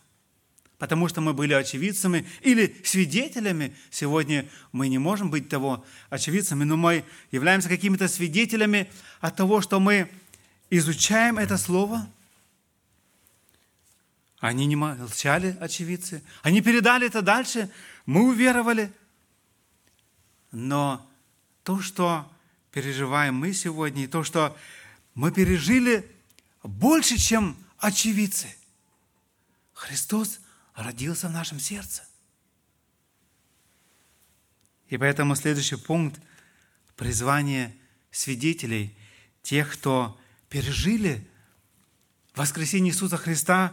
потому 0.79 1.09
что 1.09 1.21
мы 1.21 1.33
были 1.33 1.53
очевидцами 1.53 2.27
или 2.41 2.77
свидетелями. 2.85 3.77
Сегодня 3.91 4.49
мы 4.73 4.89
не 4.89 4.99
можем 4.99 5.31
быть 5.31 5.49
того 5.49 5.85
очевидцами, 6.11 6.65
но 6.65 6.77
мы 6.77 7.05
являемся 7.31 7.69
какими-то 7.69 8.09
свидетелями 8.09 8.91
от 9.21 9.37
того, 9.37 9.61
что 9.61 9.81
мы 9.81 10.11
изучаем 10.71 11.39
это 11.39 11.59
слово, 11.59 12.09
они 14.41 14.67
не 14.67 14.75
молчали, 14.75 15.57
очевидцы, 15.61 16.21
они 16.43 16.63
передали 16.63 17.07
это 17.07 17.23
дальше, 17.23 17.71
мы 18.07 18.29
уверовали. 18.29 18.91
Но 20.51 21.09
то, 21.63 21.81
что 21.81 22.29
переживаем 22.73 23.37
мы 23.37 23.53
сегодня, 23.53 24.03
и 24.03 24.09
то, 24.09 24.25
что 24.25 24.57
мы 25.15 25.31
пережили 25.31 26.11
больше, 26.65 27.19
чем 27.19 27.57
очевидцы. 27.83 28.55
Христос 29.75 30.39
родился 30.75 31.29
в 31.29 31.33
нашем 31.33 31.59
сердце. 31.59 32.05
И 34.89 34.97
поэтому 34.97 35.35
следующий 35.35 35.77
пункт– 35.77 36.21
призвание 36.97 37.77
свидетелей, 38.13 38.97
тех, 39.43 39.73
кто 39.73 40.19
пережили 40.49 41.29
воскресение 42.37 42.93
Иисуса 42.93 43.17
Христа 43.17 43.73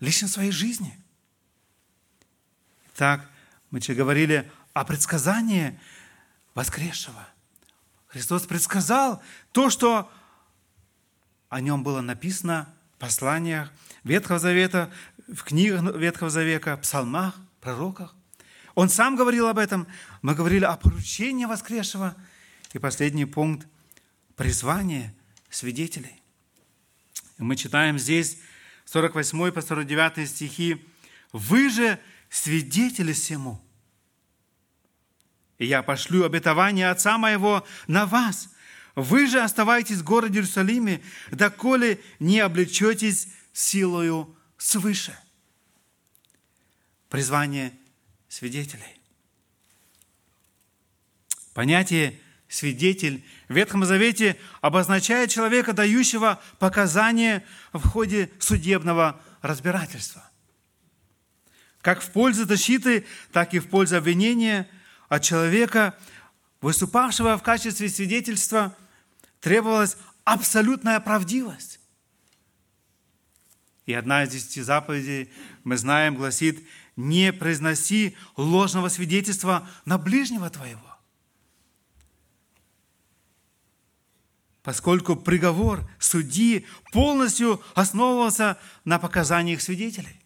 лично 0.00 0.26
в 0.26 0.32
своей 0.32 0.50
жизни. 0.50 0.98
Так, 2.96 3.30
мы 3.70 3.80
же 3.80 3.94
говорили 3.94 4.50
о 4.72 4.84
предсказании 4.84 5.78
воскресшего. 6.54 7.28
Христос 8.08 8.46
предсказал 8.46 9.22
то, 9.52 9.70
что 9.70 10.10
о 11.48 11.60
нем 11.60 11.84
было 11.84 12.00
написано 12.00 12.73
посланиях 13.04 13.70
Ветхого 14.02 14.38
Завета, 14.38 14.90
в 15.28 15.42
книгах 15.44 15.94
Ветхого 15.94 16.30
Завета, 16.30 16.74
псалмах, 16.78 17.34
пророках. 17.60 18.14
Он 18.74 18.88
сам 18.88 19.14
говорил 19.14 19.46
об 19.46 19.58
этом. 19.58 19.86
Мы 20.22 20.34
говорили 20.34 20.64
о 20.64 20.76
поручении 20.76 21.44
воскресшего. 21.44 22.16
И 22.72 22.78
последний 22.78 23.26
пункт– 23.26 23.68
призвание 24.36 25.14
свидетелей. 25.50 26.22
И 27.38 27.42
мы 27.42 27.56
читаем 27.56 27.98
здесь 27.98 28.38
48 28.86 29.52
по 29.52 29.60
49 29.60 30.26
стихи. 30.26 30.82
«Вы 31.30 31.68
же 31.68 31.98
свидетели 32.30 33.12
всему, 33.12 33.62
и 35.58 35.66
я 35.66 35.82
пошлю 35.82 36.24
обетование 36.24 36.88
Отца 36.88 37.18
моего 37.18 37.66
на 37.86 38.06
вас. 38.06 38.48
Вы 38.94 39.26
же 39.26 39.40
оставайтесь 39.40 39.98
в 39.98 40.04
городе 40.04 40.38
Иерусалиме, 40.38 41.02
доколе 41.30 42.00
не 42.20 42.40
облечетесь 42.40 43.28
силою 43.52 44.36
свыше». 44.56 45.16
Призвание 47.08 47.72
свидетелей. 48.28 49.00
Понятие 51.54 52.18
свидетель 52.48 53.24
в 53.48 53.54
Ветхом 53.54 53.84
Завете 53.84 54.36
обозначает 54.60 55.30
человека, 55.30 55.72
дающего 55.72 56.40
показания 56.58 57.44
в 57.72 57.86
ходе 57.88 58.30
судебного 58.38 59.20
разбирательства. 59.42 60.28
Как 61.80 62.00
в 62.00 62.10
пользу 62.10 62.46
защиты, 62.46 63.04
так 63.32 63.54
и 63.54 63.58
в 63.58 63.68
пользу 63.68 63.96
обвинения 63.96 64.68
от 65.08 65.22
человека, 65.22 65.96
выступавшего 66.60 67.36
в 67.36 67.42
качестве 67.42 67.88
свидетельства, 67.88 68.74
требовалась 69.44 69.98
абсолютная 70.24 70.98
правдивость. 71.00 71.78
И 73.84 73.92
одна 73.92 74.24
из 74.24 74.30
десяти 74.30 74.62
заповедей, 74.62 75.30
мы 75.64 75.76
знаем, 75.76 76.14
гласит, 76.14 76.66
не 76.96 77.30
произноси 77.30 78.16
ложного 78.38 78.88
свидетельства 78.88 79.68
на 79.84 79.98
ближнего 79.98 80.48
твоего. 80.48 80.96
Поскольку 84.62 85.14
приговор 85.14 85.86
судьи 85.98 86.66
полностью 86.90 87.62
основывался 87.74 88.58
на 88.86 88.98
показаниях 88.98 89.60
свидетелей 89.60 90.22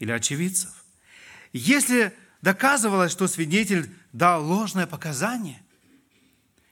или 0.00 0.10
очевидцев. 0.10 0.84
Если 1.52 2.12
доказывалось, 2.42 3.12
что 3.12 3.28
свидетель 3.28 3.88
дал 4.12 4.44
ложное 4.44 4.88
показание, 4.88 5.62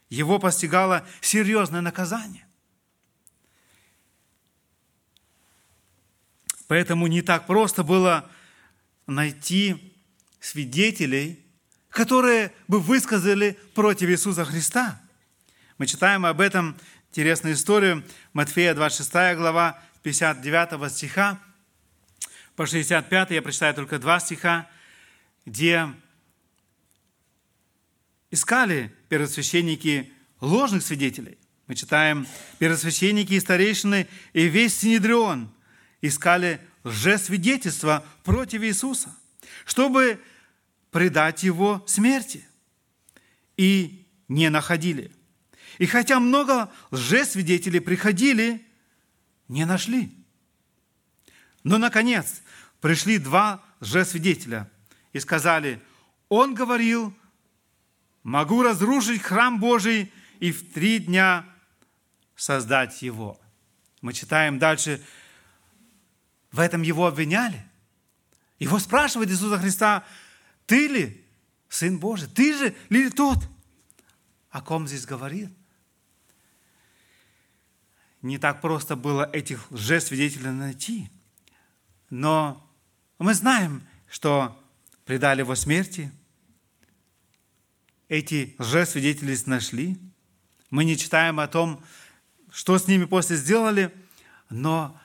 его 0.09 0.39
постигало 0.39 1.07
серьезное 1.21 1.81
наказание. 1.81 2.47
Поэтому 6.69 7.07
не 7.07 7.23
так 7.23 7.47
просто 7.47 7.85
было 7.85 8.29
найти 9.07 9.95
свидетелей, 10.41 11.45
которые 11.89 12.53
бы 12.69 12.81
высказали 12.81 13.59
против 13.75 14.09
Иисуса 14.09 14.45
Христа. 14.45 15.01
Мы 15.79 15.87
читаем 15.87 16.27
об 16.27 16.41
этом 16.41 16.77
интересную 17.11 17.55
историю 17.55 18.05
Матфея 18.33 18.75
26 18.75 19.37
глава 19.37 19.83
59 20.03 20.93
стиха 20.93 21.41
по 22.57 22.67
65, 22.67 23.31
я 23.33 23.43
прочитаю 23.43 23.75
только 23.75 23.99
два 23.99 24.19
стиха, 24.19 24.67
где 25.45 25.93
искали 28.31 28.95
первосвященники 29.09 30.13
ложных 30.41 30.83
свидетелей. 30.83 31.39
Мы 31.67 31.75
читаем, 31.75 32.27
первосвященники 32.59 33.35
и 33.35 33.41
старейшины 33.41 34.07
и 34.33 34.47
весь 34.47 34.79
Синедрион 34.79 35.53
искали 36.01 36.61
лжесвидетельства 36.85 38.05
против 38.23 38.63
Иисуса, 38.63 39.15
чтобы 39.65 40.21
предать 40.91 41.43
Его 41.43 41.85
смерти. 41.87 42.47
И 43.57 44.07
не 44.29 44.51
находили. 44.51 45.11
И 45.79 45.87
хотя 45.87 46.21
много 46.21 46.71
лжесвидетелей 46.91 47.81
приходили, 47.81 48.65
не 49.49 49.65
нашли. 49.65 50.13
Но, 51.65 51.79
наконец, 51.79 52.43
пришли 52.81 53.19
два 53.19 53.65
лжесвидетеля 53.81 54.71
и 55.13 55.21
сказали, 55.21 55.83
он 56.29 56.55
говорил, 56.55 57.15
могу 58.27 58.65
разрушить 58.65 59.23
храм 59.23 59.61
Божий 59.61 60.13
и 60.41 60.51
в 60.51 60.73
три 60.73 60.99
дня 60.99 61.47
создать 62.35 63.01
его. 63.01 63.41
Мы 64.01 64.13
читаем 64.13 64.59
дальше 64.59 65.01
в 66.51 66.59
этом 66.59 66.83
его 66.83 67.07
обвиняли. 67.07 67.65
Его 68.59 68.81
спрашивает 68.81 69.31
Иисуса 69.31 69.59
Христа, 69.59 70.05
ты 70.67 70.89
ли 70.89 71.25
Сын 71.69 72.01
Божий? 72.01 72.27
Ты 72.29 72.53
же 72.59 72.75
ли 72.89 73.11
тот? 73.11 73.39
О 74.51 74.61
ком 74.61 74.89
здесь 74.89 75.07
говорит? 75.07 75.51
Не 78.23 78.39
так 78.39 78.61
просто 78.61 78.97
было 78.97 79.31
этих 79.33 79.71
лжесвидетелей 79.71 80.51
найти. 80.51 81.13
Но 82.11 82.69
мы 83.19 83.35
знаем, 83.35 83.87
что 84.09 84.61
предали 85.05 85.43
его 85.43 85.55
смерти. 85.55 86.11
Эти 88.09 88.55
лжесвидетели 88.59 89.37
нашли. 89.47 89.99
Мы 90.71 90.85
не 90.85 90.97
читаем 90.97 91.41
о 91.41 91.49
том, 91.49 91.83
что 92.53 92.79
с 92.79 92.87
ними 92.87 93.05
после 93.05 93.37
сделали, 93.37 93.93
но 94.49 94.99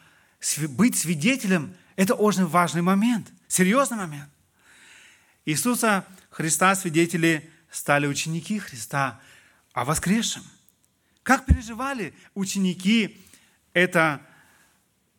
быть 0.69 0.97
свидетелем– 0.97 1.75
это 1.95 2.13
очень 2.13 2.45
важный 2.45 2.81
момент, 2.81 3.31
серьезный 3.47 3.97
момент. 3.97 4.29
Иисуса 5.45 6.05
Христа 6.29 6.75
свидетели 6.75 7.49
стали 7.71 8.05
ученики 8.05 8.59
Христа 8.59 9.19
о 9.73 9.85
воскресшем. 9.85 10.43
Как 11.23 11.45
переживали 11.45 12.13
ученики 12.35 13.19
это 13.73 14.21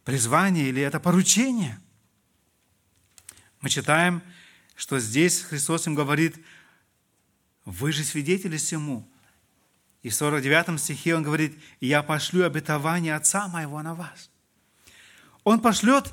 призвание 0.05 0.68
или 0.68 0.83
это 0.83 1.01
поручение? 1.01 1.81
Мы 3.61 3.71
читаем, 3.71 4.23
что 4.75 4.99
здесь 4.99 5.42
Христос 5.42 5.87
им 5.87 5.95
говорит, 5.95 6.37
вы 7.64 7.92
же 7.92 8.05
свидетели 8.05 8.57
всему. 8.57 9.09
И 10.03 10.09
в 10.09 10.14
49 10.14 10.81
стихе 10.81 11.14
он 11.14 11.22
говорит, 11.22 11.57
я 11.81 12.03
пошлю 12.03 12.44
обетование 12.44 13.14
Отца 13.14 13.46
моего 13.48 13.81
на 13.83 13.94
вас. 13.94 14.31
Он 15.44 15.61
пошлет 15.61 16.12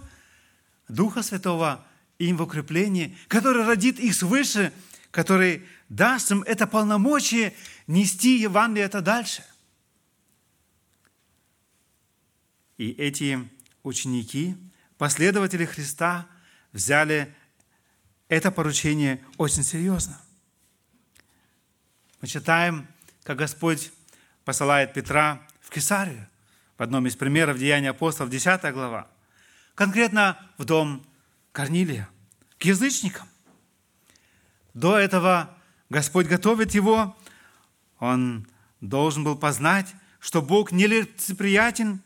Духа 0.88 1.24
Святого 1.24 1.86
им 2.20 2.38
в 2.38 2.42
укрепление, 2.42 3.16
который 3.28 3.66
родит 3.66 4.00
их 4.00 4.14
свыше, 4.14 4.74
который 5.12 5.66
даст 5.88 6.32
им 6.32 6.44
это 6.44 6.68
полномочие 6.68 7.56
нести 7.88 8.40
Евангелие 8.40 8.86
это 8.86 9.02
дальше. 9.02 9.44
И 12.78 12.92
эти 12.92 13.50
ученики, 13.84 14.56
последователи 14.98 15.66
Христа, 15.66 16.28
взяли 16.72 17.36
это 18.28 18.52
поручение 18.52 19.24
очень 19.38 19.64
серьезно. 19.64 20.22
Мы 22.22 22.28
читаем, 22.28 22.88
как 23.24 23.38
Господь 23.38 23.92
посылает 24.46 24.94
Петра 24.94 25.42
в 25.62 25.70
Кесарию. 25.70 26.28
В 26.78 26.84
одном 26.84 27.08
из 27.08 27.16
примеров 27.16 27.58
Деяния 27.58 27.90
апостолов, 27.90 28.32
10 28.32 28.74
глава 28.74 29.08
конкретно 29.76 30.38
в 30.58 30.66
дом 30.66 31.06
Корнилия, 31.54 32.10
к 32.58 32.66
язычникам. 32.66 33.28
До 34.74 34.98
этого 34.98 35.58
Господь 35.90 36.28
готовит 36.28 36.74
его, 36.74 37.16
он 38.00 38.48
должен 38.82 39.24
был 39.24 39.38
познать 39.38 39.88
что 40.20 40.42
Бог 40.42 40.72
нелицеприятен. 40.72 42.02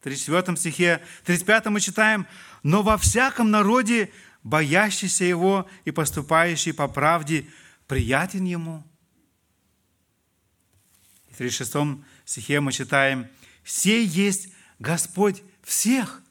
В 0.00 0.04
34 0.04 0.56
стихе, 0.56 1.02
35 1.24 1.66
мы 1.66 1.80
читаем, 1.80 2.26
«Но 2.62 2.82
во 2.82 2.96
всяком 2.96 3.50
народе, 3.50 4.10
боящийся 4.42 5.24
Его 5.24 5.68
и 5.84 5.90
поступающий 5.90 6.72
по 6.72 6.88
правде, 6.88 7.46
приятен 7.86 8.44
Ему». 8.44 8.84
В 11.32 11.36
36 11.38 12.04
стихе 12.26 12.60
мы 12.60 12.72
читаем, 12.72 13.26
«Сей 13.64 14.04
есть 14.06 14.48
Господь 14.78 15.42
всех». 15.62 16.22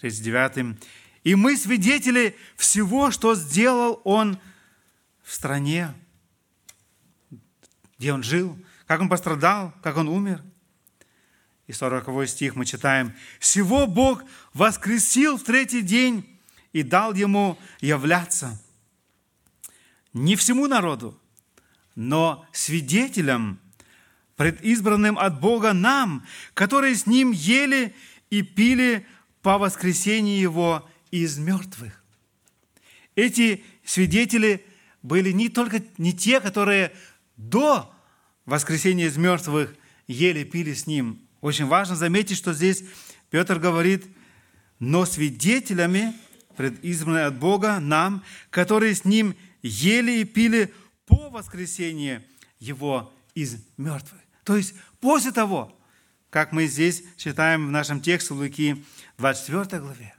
39. 0.00 0.78
«И 1.24 1.34
мы 1.34 1.56
свидетели 1.56 2.36
всего, 2.56 3.10
что 3.10 3.34
сделал 3.34 4.00
Он 4.04 4.38
в 5.22 5.32
стране, 5.32 5.94
где 7.98 8.12
Он 8.12 8.22
жил, 8.22 8.58
как 8.86 9.00
Он 9.00 9.08
пострадал, 9.08 9.72
как 9.82 9.96
Он 9.96 10.08
умер». 10.08 10.42
И 11.66 11.72
40 11.72 12.28
стих 12.28 12.54
мы 12.54 12.66
читаем, 12.66 13.14
«Всего 13.38 13.86
Бог 13.86 14.24
воскресил 14.52 15.38
в 15.38 15.44
третий 15.44 15.82
день 15.82 16.38
и 16.72 16.82
дал 16.82 17.14
Ему 17.14 17.58
являться 17.80 18.60
не 20.12 20.36
всему 20.36 20.66
народу, 20.66 21.19
но 21.94 22.46
свидетелям, 22.52 23.58
предизбранным 24.36 25.18
от 25.18 25.40
Бога 25.40 25.72
нам, 25.72 26.24
которые 26.54 26.94
с 26.94 27.06
Ним 27.06 27.32
ели 27.32 27.94
и 28.30 28.42
пили 28.42 29.06
по 29.42 29.58
воскресении 29.58 30.40
Его 30.40 30.88
из 31.10 31.38
мертвых. 31.38 32.02
Эти 33.16 33.64
свидетели 33.84 34.64
были 35.02 35.32
не 35.32 35.48
только 35.48 35.82
не 35.98 36.12
те, 36.12 36.40
которые 36.40 36.92
до 37.36 37.92
воскресения 38.46 39.06
из 39.06 39.16
мертвых 39.16 39.74
ели, 40.06 40.44
пили 40.44 40.74
с 40.74 40.86
Ним. 40.86 41.20
Очень 41.40 41.66
важно 41.66 41.96
заметить, 41.96 42.36
что 42.36 42.52
здесь 42.52 42.84
Петр 43.30 43.58
говорит, 43.58 44.04
но 44.78 45.04
свидетелями, 45.04 46.14
предизбранные 46.56 47.26
от 47.26 47.38
Бога, 47.38 47.78
нам, 47.80 48.24
которые 48.50 48.94
с 48.94 49.04
Ним 49.04 49.34
ели 49.62 50.20
и 50.20 50.24
пили 50.24 50.72
по 51.10 51.28
воскресении 51.28 52.22
Его 52.60 53.12
из 53.34 53.56
мертвых. 53.76 54.20
То 54.44 54.56
есть 54.56 54.74
после 55.00 55.32
того, 55.32 55.76
как 56.30 56.52
мы 56.52 56.66
здесь 56.66 57.02
читаем 57.16 57.66
в 57.66 57.70
нашем 57.70 58.00
тексте 58.00 58.32
Луки 58.32 58.84
24 59.18 59.82
главе 59.82 60.14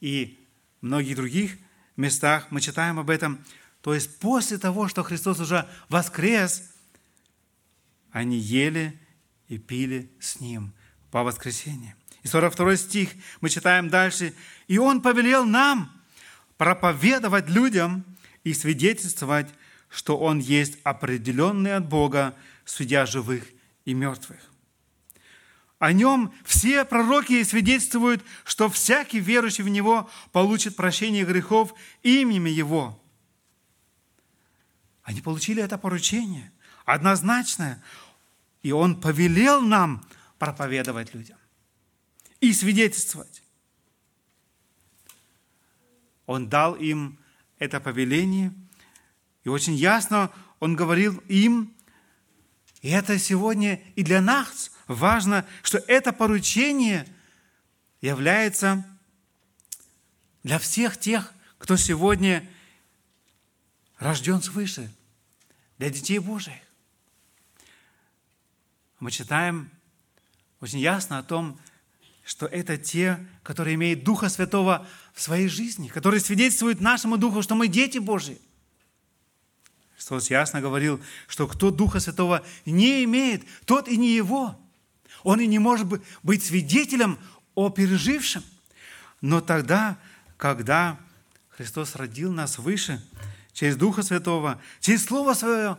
и 0.00 0.44
многих 0.80 1.16
других 1.16 1.56
местах 1.96 2.48
мы 2.50 2.60
читаем 2.60 2.98
об 2.98 3.08
этом. 3.08 3.42
То 3.80 3.94
есть 3.94 4.18
после 4.18 4.58
того, 4.58 4.88
что 4.88 5.02
Христос 5.04 5.40
уже 5.40 5.68
воскрес, 5.88 6.70
они 8.10 8.38
ели 8.38 8.98
и 9.48 9.58
пили 9.58 10.10
с 10.20 10.40
Ним 10.40 10.72
по 11.10 11.22
воскресенье. 11.22 11.94
И 12.22 12.28
42 12.28 12.76
стих 12.76 13.10
мы 13.40 13.48
читаем 13.48 13.88
дальше. 13.88 14.34
«И 14.66 14.78
Он 14.78 15.00
повелел 15.00 15.44
нам 15.44 15.92
проповедовать 16.58 17.48
людям 17.48 18.04
и 18.42 18.52
свидетельствовать 18.52 19.48
что 19.96 20.18
Он 20.18 20.40
есть 20.40 20.76
определенный 20.82 21.74
от 21.74 21.88
Бога, 21.88 22.36
судья 22.66 23.06
живых 23.06 23.48
и 23.86 23.94
мертвых. 23.94 24.38
О 25.78 25.90
нем 25.90 26.34
все 26.44 26.84
пророки 26.84 27.42
свидетельствуют, 27.42 28.22
что 28.44 28.68
всякий 28.68 29.20
верующий 29.20 29.64
в 29.64 29.70
Него 29.70 30.10
получит 30.32 30.76
прощение 30.76 31.24
грехов 31.24 31.72
именем 32.02 32.44
Его. 32.44 33.02
Они 35.02 35.22
получили 35.22 35.62
это 35.62 35.78
поручение, 35.78 36.52
однозначное, 36.84 37.82
и 38.62 38.72
Он 38.72 39.00
повелел 39.00 39.62
нам 39.62 40.04
проповедовать 40.38 41.14
людям 41.14 41.38
и 42.42 42.52
свидетельствовать. 42.52 43.42
Он 46.26 46.50
дал 46.50 46.74
им 46.74 47.18
это 47.58 47.80
повеление– 47.80 48.52
и 49.46 49.48
очень 49.48 49.76
ясно 49.76 50.32
он 50.58 50.74
говорил 50.74 51.22
им, 51.28 51.72
и 52.82 52.88
это 52.88 53.16
сегодня 53.16 53.80
и 53.94 54.02
для 54.02 54.20
нас 54.20 54.72
важно, 54.88 55.46
что 55.62 55.78
это 55.86 56.12
поручение 56.12 57.06
является 58.00 58.84
для 60.42 60.58
всех 60.58 60.98
тех, 60.98 61.32
кто 61.58 61.76
сегодня 61.76 62.44
рожден 63.98 64.42
свыше, 64.42 64.92
для 65.78 65.90
детей 65.90 66.18
Божьих. 66.18 66.60
Мы 68.98 69.12
читаем 69.12 69.70
очень 70.60 70.80
ясно 70.80 71.20
о 71.20 71.22
том, 71.22 71.56
что 72.24 72.46
это 72.46 72.76
те, 72.76 73.24
которые 73.44 73.76
имеют 73.76 74.02
Духа 74.02 74.28
Святого 74.28 74.88
в 75.14 75.22
своей 75.22 75.46
жизни, 75.46 75.86
которые 75.86 76.18
свидетельствуют 76.18 76.80
нашему 76.80 77.16
Духу, 77.16 77.42
что 77.42 77.54
мы 77.54 77.68
дети 77.68 77.98
Божьи. 77.98 78.40
Христос 79.96 80.28
ясно 80.28 80.60
говорил, 80.60 81.00
что 81.26 81.48
кто 81.48 81.70
Духа 81.70 82.00
Святого 82.00 82.44
не 82.66 83.02
имеет, 83.04 83.42
тот 83.64 83.88
и 83.88 83.96
не 83.96 84.14
его. 84.14 84.60
Он 85.22 85.40
и 85.40 85.46
не 85.46 85.58
может 85.58 85.88
быть 86.22 86.44
свидетелем 86.44 87.18
о 87.54 87.70
пережившем. 87.70 88.44
Но 89.22 89.40
тогда, 89.40 89.96
когда 90.36 91.00
Христос 91.48 91.96
родил 91.96 92.30
нас 92.30 92.58
выше, 92.58 93.02
через 93.54 93.76
Духа 93.76 94.02
Святого, 94.02 94.60
через 94.80 95.02
Слово 95.06 95.32
Свое, 95.32 95.78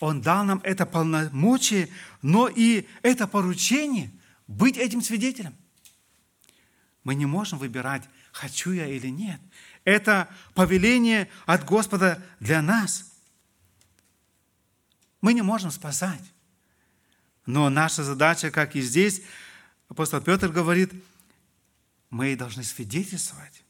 Он 0.00 0.20
дал 0.20 0.44
нам 0.44 0.60
это 0.64 0.84
полномочие, 0.84 1.88
но 2.22 2.48
и 2.48 2.88
это 3.02 3.28
поручение 3.28 4.10
быть 4.48 4.76
этим 4.76 5.02
свидетелем. 5.02 5.54
Мы 7.04 7.14
не 7.14 7.26
можем 7.26 7.60
выбирать, 7.60 8.02
хочу 8.32 8.72
я 8.72 8.88
или 8.88 9.06
нет. 9.06 9.40
Это 9.84 10.28
повеление 10.54 11.30
от 11.46 11.64
Господа 11.64 12.20
для 12.40 12.60
нас– 12.60 13.12
мы 15.26 15.32
не 15.32 15.42
можем 15.42 15.72
спасать. 15.72 16.22
Но 17.46 17.68
наша 17.68 18.04
задача, 18.04 18.52
как 18.52 18.76
и 18.76 18.80
здесь, 18.80 19.22
апостол 19.88 20.20
Петр 20.20 20.50
говорит, 20.50 20.92
мы 22.10 22.36
должны 22.36 22.62
свидетельствовать. 22.62 23.64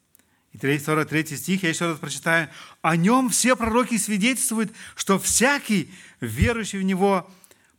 И 0.52 0.78
43 0.78 1.34
стих, 1.34 1.62
я 1.62 1.70
еще 1.70 1.86
раз 1.86 1.98
прочитаю. 1.98 2.50
«О 2.82 2.94
нем 2.94 3.30
все 3.30 3.56
пророки 3.56 3.96
свидетельствуют, 3.96 4.70
что 4.96 5.18
всякий, 5.18 5.90
верующий 6.20 6.78
в 6.78 6.82
него, 6.82 7.26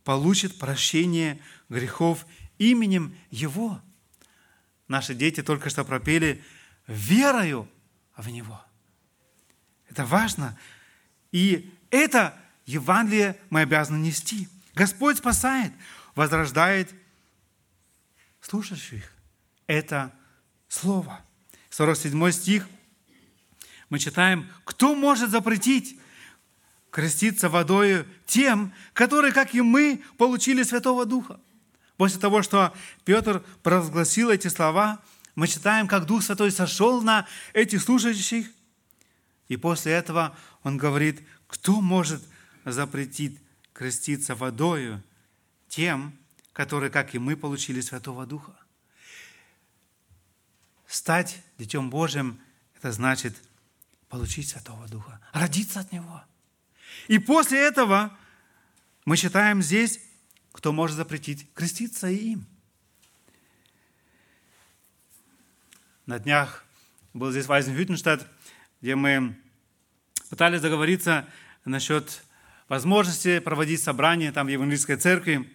получит 0.02 0.58
прощение 0.58 1.40
грехов 1.68 2.26
именем 2.58 3.16
Его». 3.30 3.80
Наши 4.88 5.14
дети 5.14 5.40
только 5.40 5.70
что 5.70 5.84
пропели 5.84 6.42
«верою 6.88 7.68
в 8.16 8.28
Него». 8.28 8.60
Это 9.88 10.04
важно. 10.04 10.58
И 11.30 11.72
это 11.92 12.34
Евангелие 12.68 13.40
мы 13.48 13.62
обязаны 13.62 13.96
нести. 13.96 14.46
Господь 14.74 15.16
спасает, 15.16 15.72
возрождает 16.14 16.94
слушающих. 18.42 19.10
Это 19.66 20.12
Слово. 20.68 21.20
47 21.70 22.30
стих 22.30 22.68
мы 23.88 23.98
читаем, 23.98 24.50
кто 24.64 24.94
может 24.94 25.30
запретить 25.30 25.98
креститься 26.90 27.48
водою 27.48 28.06
тем, 28.26 28.74
которые, 28.92 29.32
как 29.32 29.54
и 29.54 29.62
мы, 29.62 30.02
получили 30.18 30.62
Святого 30.62 31.06
Духа. 31.06 31.40
После 31.96 32.20
того, 32.20 32.42
что 32.42 32.74
Петр 33.06 33.42
провозгласил 33.62 34.28
эти 34.28 34.48
слова, 34.48 35.00
мы 35.34 35.48
читаем, 35.48 35.88
как 35.88 36.04
Дух 36.04 36.22
Святой 36.22 36.50
сошел 36.50 37.00
на 37.00 37.26
этих 37.54 37.80
слушающих, 37.80 38.46
и 39.48 39.56
после 39.56 39.92
этого 39.92 40.36
он 40.62 40.76
говорит, 40.76 41.26
кто 41.46 41.80
может 41.80 42.22
запретит 42.72 43.38
креститься 43.72 44.34
водою 44.34 45.02
тем, 45.68 46.16
которые, 46.52 46.90
как 46.90 47.14
и 47.14 47.18
мы, 47.18 47.36
получили 47.36 47.80
Святого 47.80 48.26
Духа. 48.26 48.56
Стать 50.86 51.40
Детем 51.58 51.90
Божьим– 51.90 52.40
это 52.76 52.92
значит 52.92 53.36
получить 54.08 54.48
Святого 54.48 54.88
Духа, 54.88 55.20
родиться 55.32 55.80
от 55.80 55.92
Него. 55.92 56.24
И 57.08 57.18
после 57.18 57.60
этого 57.60 58.16
мы 59.04 59.16
читаем 59.16 59.62
здесь, 59.62 60.00
кто 60.52 60.72
может 60.72 60.96
запретить 60.96 61.46
креститься 61.54 62.08
им. 62.08 62.46
На 66.06 66.18
днях 66.18 66.64
был 67.12 67.30
здесь 67.30 67.46
Вайзенхютенштадт, 67.46 68.26
где 68.80 68.96
мы 68.96 69.38
пытались 70.30 70.60
договориться 70.60 71.28
насчет 71.64 72.24
возможности 72.68 73.38
проводить 73.38 73.82
собрания 73.82 74.32
там 74.32 74.46
в 74.46 74.50
Евангельской 74.50 74.96
церкви, 74.96 75.50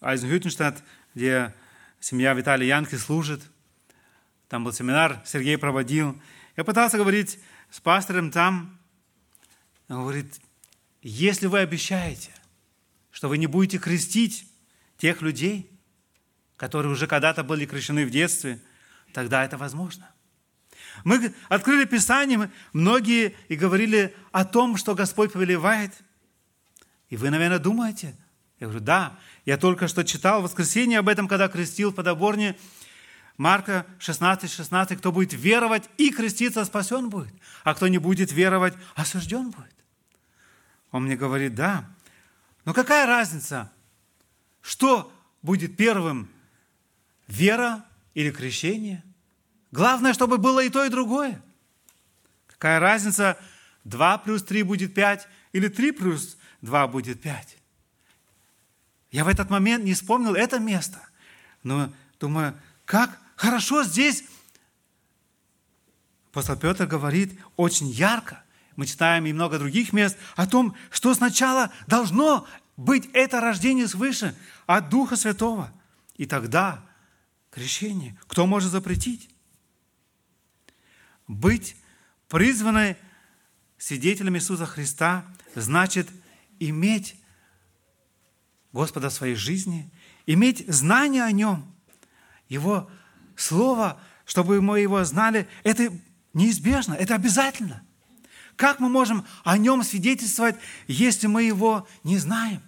Айзенхютенштадт, 0.00 0.82
где 1.14 1.54
семья 2.00 2.34
Виталия 2.34 2.68
Янки 2.68 2.96
служит. 2.96 3.42
Там 4.48 4.64
был 4.64 4.72
семинар, 4.72 5.22
Сергей 5.24 5.56
проводил. 5.56 6.20
Я 6.56 6.64
пытался 6.64 6.98
говорить 6.98 7.38
с 7.70 7.80
пастором 7.80 8.30
там. 8.30 8.78
Он 9.88 10.02
говорит, 10.02 10.40
если 11.02 11.46
вы 11.46 11.60
обещаете, 11.60 12.30
что 13.10 13.28
вы 13.28 13.38
не 13.38 13.46
будете 13.46 13.78
крестить 13.78 14.46
тех 14.98 15.22
людей, 15.22 15.70
которые 16.56 16.92
уже 16.92 17.06
когда-то 17.06 17.42
были 17.42 17.66
крещены 17.66 18.06
в 18.06 18.10
детстве, 18.10 18.60
тогда 19.12 19.44
это 19.44 19.56
возможно. 19.58 20.08
Мы 21.04 21.34
открыли 21.48 21.84
Писание, 21.84 22.50
многие 22.72 23.34
и 23.48 23.56
говорили 23.56 24.14
о 24.30 24.44
том, 24.44 24.76
что 24.76 24.94
Господь 24.94 25.32
повелевает. 25.32 25.92
И 27.12 27.16
вы, 27.18 27.28
наверное, 27.28 27.58
думаете, 27.58 28.16
я 28.58 28.68
говорю, 28.68 28.82
да, 28.82 29.18
я 29.44 29.58
только 29.58 29.86
что 29.86 30.02
читал 30.02 30.40
в 30.40 30.44
воскресенье 30.44 30.98
об 30.98 31.10
этом, 31.10 31.28
когда 31.28 31.46
крестил 31.46 31.90
в 31.90 31.94
Подоборне, 31.94 32.56
Марка 33.36 33.84
16, 33.98 34.50
16, 34.50 34.96
кто 34.96 35.12
будет 35.12 35.34
веровать 35.34 35.90
и 35.98 36.10
креститься, 36.10 36.64
спасен 36.64 37.10
будет, 37.10 37.34
а 37.64 37.74
кто 37.74 37.86
не 37.88 37.98
будет 37.98 38.32
веровать, 38.32 38.72
осужден 38.94 39.50
будет. 39.50 39.74
Он 40.90 41.04
мне 41.04 41.14
говорит, 41.14 41.54
да, 41.54 41.84
но 42.64 42.72
какая 42.72 43.04
разница, 43.04 43.70
что 44.62 45.12
будет 45.42 45.76
первым, 45.76 46.30
вера 47.26 47.84
или 48.14 48.30
крещение? 48.30 49.04
Главное, 49.70 50.14
чтобы 50.14 50.38
было 50.38 50.64
и 50.64 50.70
то, 50.70 50.82
и 50.82 50.88
другое. 50.88 51.42
Какая 52.46 52.80
разница, 52.80 53.36
2 53.84 54.16
плюс 54.16 54.42
3 54.44 54.62
будет 54.62 54.94
5 54.94 55.28
или 55.52 55.68
3 55.68 55.92
плюс 55.92 56.38
2 56.62 56.88
будет 56.88 57.20
5? 57.20 57.58
Я 59.10 59.24
в 59.24 59.28
этот 59.28 59.50
момент 59.50 59.84
не 59.84 59.94
вспомнил 59.94 60.34
это 60.34 60.58
место, 60.58 61.00
но 61.62 61.92
думаю, 62.18 62.58
как 62.84 63.20
хорошо 63.36 63.84
здесь 63.84 64.24
Апостол 66.32 66.56
Петр 66.56 66.86
говорит 66.86 67.38
очень 67.56 67.88
ярко. 67.88 68.42
Мы 68.76 68.86
читаем 68.86 69.26
и 69.26 69.34
много 69.34 69.58
других 69.58 69.92
мест 69.92 70.16
о 70.34 70.46
том, 70.46 70.74
что 70.90 71.12
сначала 71.12 71.70
должно 71.86 72.46
быть 72.78 73.10
это 73.12 73.38
рождение 73.38 73.86
свыше 73.86 74.34
от 74.64 74.88
Духа 74.88 75.16
Святого. 75.16 75.70
И 76.16 76.24
тогда 76.24 76.82
крещение. 77.50 78.18
Кто 78.28 78.46
может 78.46 78.70
запретить? 78.70 79.28
Быть 81.28 81.76
призванной 82.28 82.96
свидетелем 83.76 84.34
Иисуса 84.34 84.64
Христа 84.64 85.26
значит 85.54 86.08
иметь 86.68 87.16
Господа 88.72 89.10
в 89.10 89.12
своей 89.12 89.34
жизни, 89.34 89.90
иметь 90.26 90.64
знание 90.68 91.24
о 91.24 91.32
Нем, 91.32 91.74
Его 92.48 92.90
Слово, 93.36 94.00
чтобы 94.24 94.60
мы 94.60 94.80
Его 94.80 95.04
знали, 95.04 95.48
это 95.64 95.92
неизбежно, 96.32 96.94
это 96.94 97.14
обязательно. 97.14 97.82
Как 98.56 98.80
мы 98.80 98.88
можем 98.88 99.26
о 99.44 99.58
Нем 99.58 99.82
свидетельствовать, 99.82 100.56
если 100.86 101.26
мы 101.26 101.42
Его 101.42 101.88
не 102.04 102.18
знаем? 102.18 102.62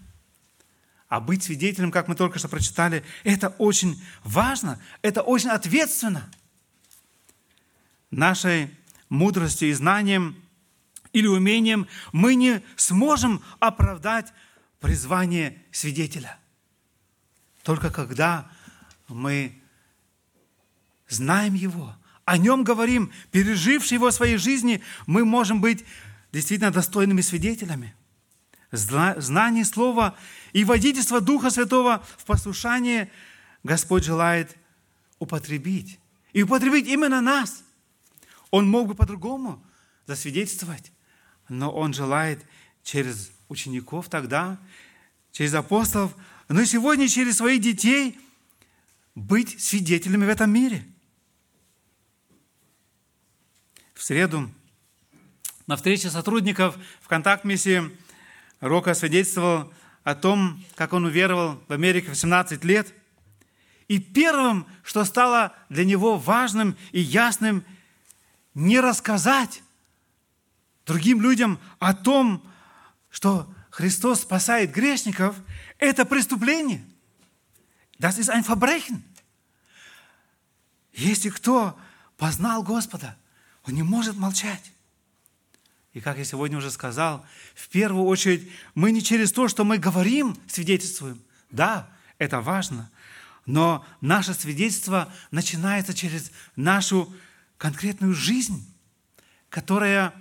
А 1.08 1.20
быть 1.20 1.44
свидетелем, 1.44 1.92
как 1.92 2.08
мы 2.08 2.16
только 2.16 2.38
что 2.38 2.48
прочитали, 2.48 3.04
это 3.22 3.50
очень 3.58 4.02
важно, 4.24 4.80
это 5.02 5.22
очень 5.22 5.50
ответственно. 5.50 6.28
Нашей 8.10 8.70
мудростью 9.08 9.68
и 9.68 9.72
знанием 9.72 10.43
или 11.14 11.26
умением 11.26 11.86
мы 12.12 12.34
не 12.34 12.62
сможем 12.76 13.42
оправдать 13.60 14.34
призвание 14.80 15.62
свидетеля. 15.72 16.38
Только 17.62 17.90
когда 17.90 18.50
мы 19.08 19.58
знаем 21.08 21.54
Его, 21.54 21.96
о 22.26 22.36
Нем 22.36 22.64
говорим, 22.64 23.12
переживший 23.30 23.94
Его 23.94 24.10
в 24.10 24.14
своей 24.14 24.36
жизни, 24.36 24.82
мы 25.06 25.24
можем 25.24 25.60
быть 25.62 25.84
действительно 26.32 26.70
достойными 26.70 27.22
свидетелями. 27.22 27.94
Знание 28.72 29.64
Слова 29.64 30.16
и 30.52 30.64
водительство 30.64 31.20
Духа 31.20 31.50
Святого 31.50 32.04
в 32.18 32.24
послушании 32.24 33.08
Господь 33.62 34.04
желает 34.04 34.56
употребить. 35.20 36.00
И 36.32 36.42
употребить 36.42 36.88
именно 36.88 37.20
нас. 37.20 37.62
Он 38.50 38.68
мог 38.68 38.88
бы 38.88 38.96
по-другому 38.96 39.64
засвидетельствовать, 40.06 40.90
но 41.48 41.70
Он 41.70 41.92
желает 41.94 42.44
через 42.82 43.30
учеников 43.48 44.08
тогда, 44.08 44.58
через 45.32 45.54
апостолов, 45.54 46.14
но 46.48 46.60
и 46.60 46.66
сегодня 46.66 47.08
через 47.08 47.36
своих 47.36 47.60
детей 47.60 48.18
быть 49.14 49.62
свидетелями 49.62 50.24
в 50.24 50.28
этом 50.28 50.50
мире– 50.50 50.84
в 53.94 54.02
среду 54.02 54.50
на 55.66 55.76
встрече 55.76 56.10
сотрудников 56.10 56.76
в 57.00 57.08
контакт-миссии 57.08 57.90
Рока 58.60 58.92
свидетельствовал 58.94 59.72
о 60.02 60.14
том, 60.14 60.62
как 60.74 60.92
он 60.92 61.04
уверовал 61.04 61.62
в 61.68 61.72
Америке 61.72 62.10
в 62.10 62.14
17 62.14 62.64
лет. 62.64 62.92
И 63.88 63.98
первым, 63.98 64.66
что 64.82 65.04
стало 65.04 65.54
для 65.68 65.84
него 65.84 66.18
важным 66.18 66.76
и 66.92 67.00
ясным, 67.00 67.64
не 68.54 68.80
рассказать 68.80 69.62
другим 70.86 71.20
людям 71.20 71.58
о 71.78 71.94
том, 71.94 72.42
что 73.10 73.52
Христос 73.70 74.22
спасает 74.22 74.72
грешников, 74.72 75.36
это 75.78 76.04
преступление. 76.04 76.84
Das 77.98 78.18
ist 78.18 78.30
ein 78.30 78.44
Verbrechen. 78.44 79.02
Если 80.92 81.30
кто 81.30 81.78
познал 82.16 82.62
Господа– 82.62 83.16
он 83.66 83.74
не 83.74 83.82
может 83.82 84.16
молчать. 84.16 84.72
И 85.92 86.00
как 86.00 86.18
я 86.18 86.24
сегодня 86.24 86.58
уже 86.58 86.70
сказал, 86.70 87.24
в 87.54 87.68
первую 87.68 88.04
очередь 88.06 88.50
мы 88.74 88.90
не 88.90 89.02
через 89.02 89.32
то, 89.32 89.48
что 89.48 89.64
мы 89.64 89.78
говорим, 89.78 90.36
свидетельствуем. 90.48 91.22
Да, 91.50 91.88
это 92.18 92.40
важно. 92.40 92.90
Но 93.46 93.86
наше 94.00 94.34
свидетельство 94.34 95.12
начинается 95.30 95.94
через 95.94 96.30
нашу 96.56 97.14
конкретную 97.58 98.14
жизнь, 98.14 98.66
которая 99.48 100.12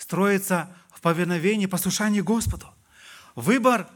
строится 0.00 0.74
в 0.90 1.02
повиновении, 1.02 1.66
послушании 1.66 2.22
Господу. 2.22 2.66
Выбор, 3.34 3.86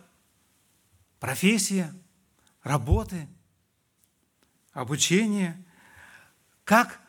профессия, 1.19 1.95
работы, 2.62 3.27
обучение, 4.75 5.64
как 6.64 7.01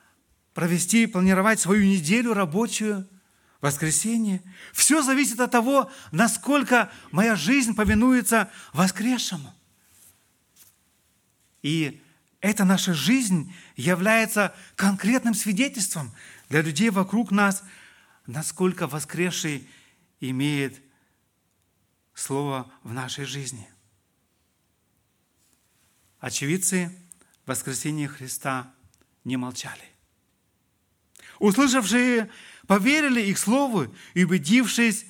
провести, 0.54 1.08
планировать 1.08 1.60
свою 1.60 1.84
неделю 1.84 2.34
рабочую, 2.34 3.08
воскресенье. 3.60 4.42
Все 4.72 5.02
зависит 5.02 5.42
от 5.42 5.52
того, 5.52 5.92
насколько 6.12 6.90
моя 7.12 7.36
жизнь 7.36 7.76
повинуется 7.76 8.50
воскресшему. 8.72 9.54
И 11.62 12.02
эта 12.40 12.64
наша 12.64 12.94
жизнь 12.94 13.54
является 13.76 14.56
конкретным 14.78 15.34
свидетельством 15.34 16.14
для 16.48 16.62
людей 16.62 16.92
вокруг 16.92 17.32
нас, 17.32 17.62
насколько 18.28 18.88
воскресший 18.88 19.70
имеет 20.20 20.82
слово 22.14 22.72
в 22.84 22.94
нашей 22.94 23.26
жизни. 23.26 23.70
Очевидцы 26.20 26.92
воскресения 27.46 28.08
Христа 28.08 28.74
не 29.24 29.38
молчали. 29.38 29.84
Услышавшие 31.40 32.32
поверили 32.66 33.22
их 33.22 33.38
слову 33.38 33.94
и, 34.14 34.24
убедившись, 34.24 35.06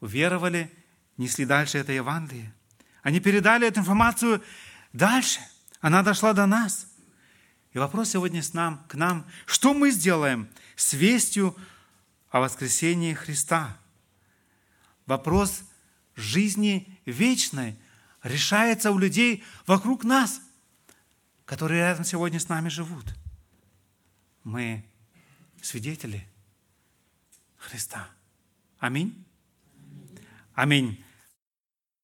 уверовали, 0.00 0.72
несли 1.16 1.44
дальше 1.44 1.78
это 1.78 1.92
Евангелие. 1.92 2.54
Они 3.02 3.20
передали 3.20 3.66
эту 3.66 3.80
информацию 3.80 4.42
дальше. 4.92 5.40
Она 5.80 6.02
дошла 6.02 6.32
до 6.32 6.46
нас. 6.46 6.86
И 7.72 7.78
вопрос 7.78 8.10
сегодня 8.10 8.42
с 8.42 8.52
нам, 8.52 8.84
к 8.88 8.94
нам, 8.94 9.26
что 9.46 9.74
мы 9.74 9.90
сделаем 9.90 10.48
с 10.80 10.92
вестью 10.92 11.56
о 12.30 12.40
воскресении 12.40 13.14
Христа? 13.14 13.76
Вопрос 15.06 15.62
жизни 16.16 16.98
вечной 17.06 17.76
решается 18.22 18.90
у 18.90 18.98
людей 18.98 19.44
вокруг 19.66 20.04
нас, 20.04 20.40
которые 21.44 21.80
рядом 21.80 22.04
сегодня 22.04 22.40
с 22.40 22.48
нами 22.48 22.68
живут– 22.68 23.06
мы 24.44 24.84
свидетели 25.62 26.26
Христа. 27.56 28.08
Аминь. 28.78 29.24
Аминь. 30.54 31.02